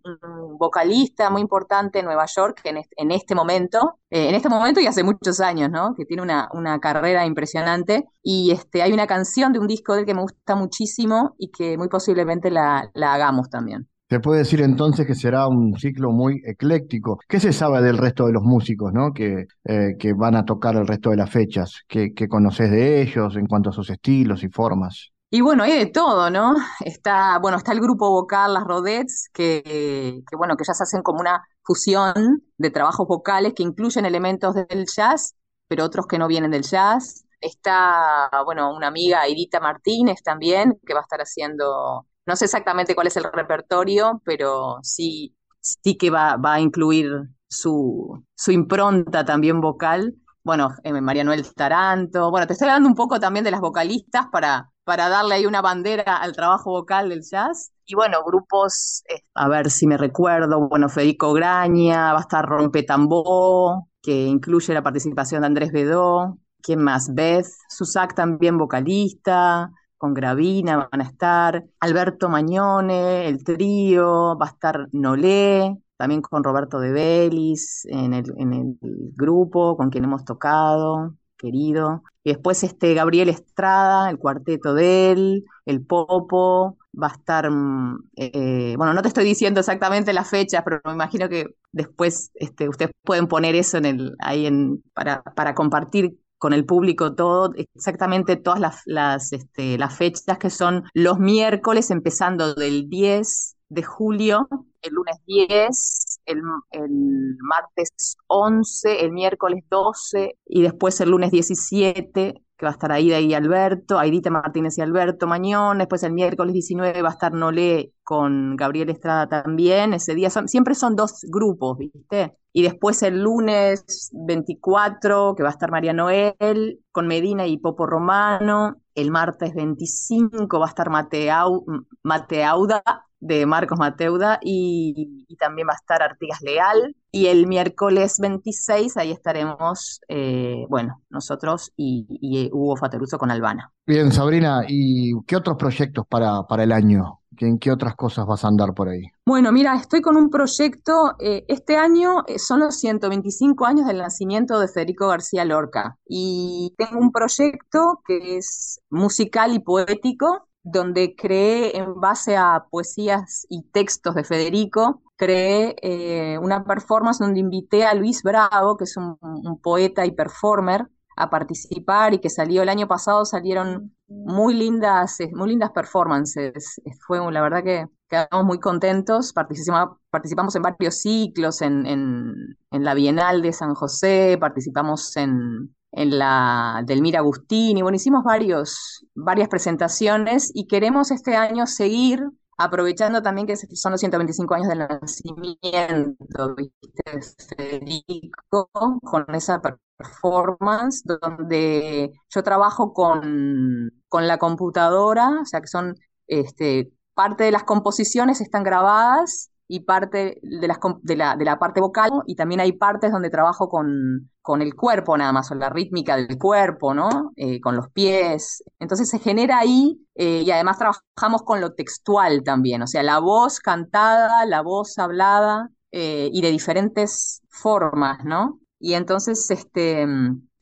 [0.58, 5.02] vocalista muy importante en Nueva York en este, momento, eh, en este momento y hace
[5.02, 5.94] muchos años, ¿no?
[5.96, 8.04] Que tiene una, una, carrera impresionante.
[8.22, 11.50] Y este, hay una canción de un disco de él que me gusta muchísimo y
[11.50, 13.88] que muy posiblemente la, la hagamos también.
[14.12, 17.18] Se puede decir entonces que será un ciclo muy ecléctico.
[17.26, 19.10] ¿Qué se sabe del resto de los músicos ¿no?
[19.14, 21.80] que, eh, que van a tocar el resto de las fechas?
[21.88, 25.12] ¿Qué, ¿Qué conoces de ellos en cuanto a sus estilos y formas?
[25.30, 26.52] Y bueno, hay de todo, ¿no?
[26.84, 31.00] Está, bueno, está el grupo vocal, las Rodets, que, que, bueno, que ya se hacen
[31.00, 35.36] como una fusión de trabajos vocales que incluyen elementos del jazz,
[35.68, 37.24] pero otros que no vienen del jazz.
[37.40, 42.94] Está, bueno, una amiga, Irita Martínez también, que va a estar haciendo, no sé exactamente
[42.94, 47.10] cuál es el repertorio, pero sí, sí que va, va a incluir
[47.48, 50.14] su, su impronta también vocal.
[50.44, 52.30] Bueno, eh, María Noel Taranto.
[52.30, 55.62] Bueno, te estoy hablando un poco también de las vocalistas para, para darle ahí una
[55.62, 57.72] bandera al trabajo vocal del jazz.
[57.84, 62.44] Y bueno, grupos, eh, a ver si me recuerdo, bueno, Federico Graña, va a estar
[62.46, 66.38] Rompetambó, que incluye la participación de Andrés Bedó.
[66.62, 67.12] ¿Quién más?
[67.14, 69.70] Beth, Susac también vocalista,
[70.02, 76.42] con Gravina van a estar, Alberto Mañone, el trío, va a estar Nolé, también con
[76.42, 78.76] Roberto de Belis en el, en el
[79.14, 82.02] grupo con quien hemos tocado querido.
[82.24, 88.08] Y después este Gabriel Estrada, el cuarteto de él, el Popo, va a estar, mm,
[88.16, 92.68] eh, bueno, no te estoy diciendo exactamente las fechas, pero me imagino que después este,
[92.68, 97.52] ustedes pueden poner eso en el, ahí en, para, para compartir con el público todo,
[97.54, 103.82] exactamente todas las, las, este, las fechas que son los miércoles, empezando del 10 de
[103.84, 104.48] julio,
[104.80, 112.42] el lunes 10, el, el, martes 11, el miércoles 12 y después el lunes 17,
[112.56, 116.52] que va a estar Aida y Alberto, Aidita Martínez y Alberto Mañón, después el miércoles
[116.52, 121.20] 19 va a estar Nolé con Gabriel Estrada también, ese día son, siempre son dos
[121.28, 122.36] grupos, ¿viste?
[122.52, 127.86] Y después el lunes 24, que va a estar María Noel, con Medina y Popo
[127.86, 128.76] Romano.
[128.94, 131.64] El martes 25 va a estar Mateau,
[132.02, 132.82] Mateauda
[133.22, 136.94] de Marcos Mateuda y, también va a estar Artigas Leal.
[137.10, 143.72] Y el miércoles 26 ahí estaremos, eh, bueno, nosotros y, Hugo Fatoruso con Albana.
[143.86, 147.20] Bien, Sabrina, ¿y qué otros proyectos para, para el año?
[147.38, 149.02] ¿En qué otras cosas vas a andar por ahí?
[149.26, 153.98] Bueno, mira, estoy con un proyecto, eh, este año eh, son los 125 años del
[153.98, 161.14] nacimiento de Federico García Lorca y tengo un proyecto que es musical y poético donde
[161.16, 167.84] creé en base a poesías y textos de Federico, creé eh, una performance donde invité
[167.84, 169.18] a Luis Bravo, que es un,
[169.60, 175.30] poeta y performer, a participar y que salió el año pasado, salieron muy lindas, eh,
[175.32, 176.80] muy lindas performances.
[177.06, 182.92] Fue la verdad que, quedamos muy contentos, participamos, participamos en varios ciclos, en, en, la
[182.92, 189.48] Bienal de San José, participamos en, en la del Mir Agustini, bueno, hicimos varios, varias
[189.48, 192.22] presentaciones y queremos este año seguir
[192.58, 197.54] aprovechando también que son los 125 años del nacimiento, ¿viste?
[197.56, 198.70] Federico,
[199.02, 199.60] con esa
[199.96, 205.94] performance, donde yo trabajo con, con la computadora, o sea que son
[206.26, 212.10] este, parte de las composiciones están grabadas y parte de, la, de la parte vocal,
[212.26, 216.14] y también hay partes donde trabajo con, con el cuerpo nada más, o la rítmica
[216.14, 217.32] del cuerpo, ¿no?
[217.36, 218.62] Eh, con los pies.
[218.78, 223.18] Entonces se genera ahí, eh, y además trabajamos con lo textual también, o sea, la
[223.18, 228.60] voz cantada, la voz hablada, eh, y de diferentes formas, ¿no?
[228.78, 230.06] Y entonces, este,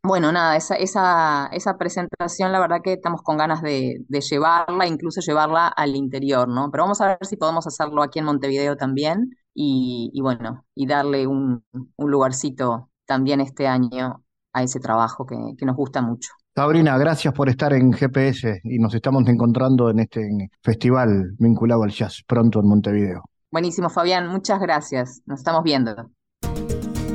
[0.02, 5.20] bueno, nada, esa, esa, esa presentación, la verdad que estamos con ganas de, llevarla, incluso
[5.20, 6.70] llevarla al interior, ¿no?
[6.70, 11.26] Pero vamos a ver si podemos hacerlo aquí en Montevideo también y, bueno, y darle
[11.26, 11.62] un,
[11.98, 15.36] lugarcito también este año a ese trabajo que,
[15.66, 16.30] nos gusta mucho.
[16.54, 21.90] Sabrina, gracias por estar en GPS y nos estamos encontrando en este festival vinculado al
[21.90, 23.22] jazz pronto en Montevideo.
[23.52, 25.22] Buenísimo, Fabián, muchas gracias.
[25.26, 26.10] Nos estamos viendo.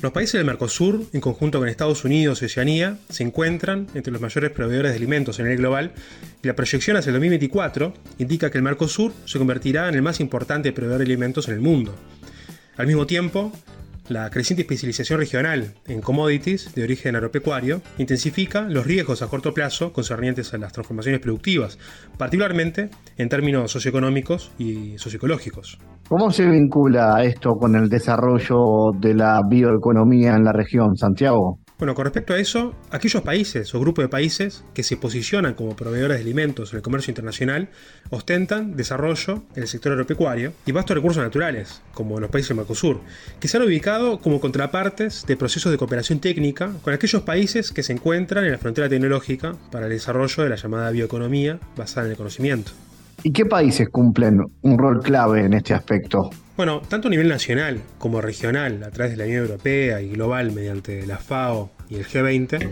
[0.00, 4.22] Los países del Mercosur, en conjunto con Estados Unidos y Oceanía, se encuentran entre los
[4.22, 5.90] mayores proveedores de alimentos a nivel global
[6.40, 10.20] y la proyección hacia el 2024 indica que el Mercosur se convertirá en el más
[10.20, 11.96] importante proveedor de alimentos en el mundo.
[12.76, 13.52] Al mismo tiempo,
[14.08, 19.92] la creciente especialización regional en commodities de origen agropecuario intensifica los riesgos a corto plazo
[19.92, 21.78] concernientes a las transformaciones productivas,
[22.16, 25.78] particularmente en términos socioeconómicos y socioecológicos.
[26.08, 31.58] ¿Cómo se vincula esto con el desarrollo de la bioeconomía en la región, Santiago?
[31.78, 35.76] Bueno, con respecto a eso, aquellos países o grupos de países que se posicionan como
[35.76, 37.68] proveedores de alimentos en el comercio internacional
[38.10, 43.00] ostentan desarrollo en el sector agropecuario y vastos recursos naturales, como los países del Mercosur,
[43.38, 47.84] que se han ubicado como contrapartes de procesos de cooperación técnica con aquellos países que
[47.84, 52.10] se encuentran en la frontera tecnológica para el desarrollo de la llamada bioeconomía basada en
[52.10, 52.72] el conocimiento.
[53.22, 56.30] ¿Y qué países cumplen un rol clave en este aspecto?
[56.56, 60.52] Bueno, tanto a nivel nacional como regional, a través de la Unión Europea y global
[60.52, 62.68] mediante la FAO y el G20,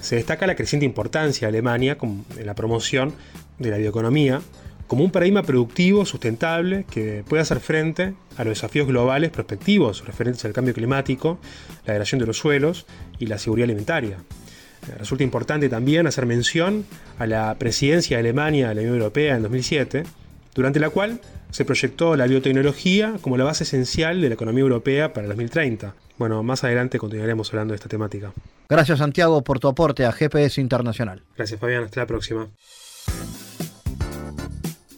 [0.00, 3.12] se destaca la creciente importancia de Alemania en la promoción
[3.58, 4.40] de la bioeconomía
[4.88, 10.44] como un paradigma productivo sustentable que puede hacer frente a los desafíos globales prospectivos referentes
[10.44, 11.38] al cambio climático,
[11.84, 12.86] la degradación de los suelos
[13.18, 14.16] y la seguridad alimentaria.
[14.98, 16.84] Resulta importante también hacer mención
[17.18, 20.04] a la presidencia de Alemania de la Unión Europea en 2007,
[20.54, 21.20] durante la cual
[21.50, 25.94] se proyectó la biotecnología como la base esencial de la economía europea para el 2030.
[26.18, 28.32] Bueno, más adelante continuaremos hablando de esta temática.
[28.68, 31.22] Gracias Santiago por tu aporte a GPS Internacional.
[31.36, 32.48] Gracias Fabián, hasta la próxima.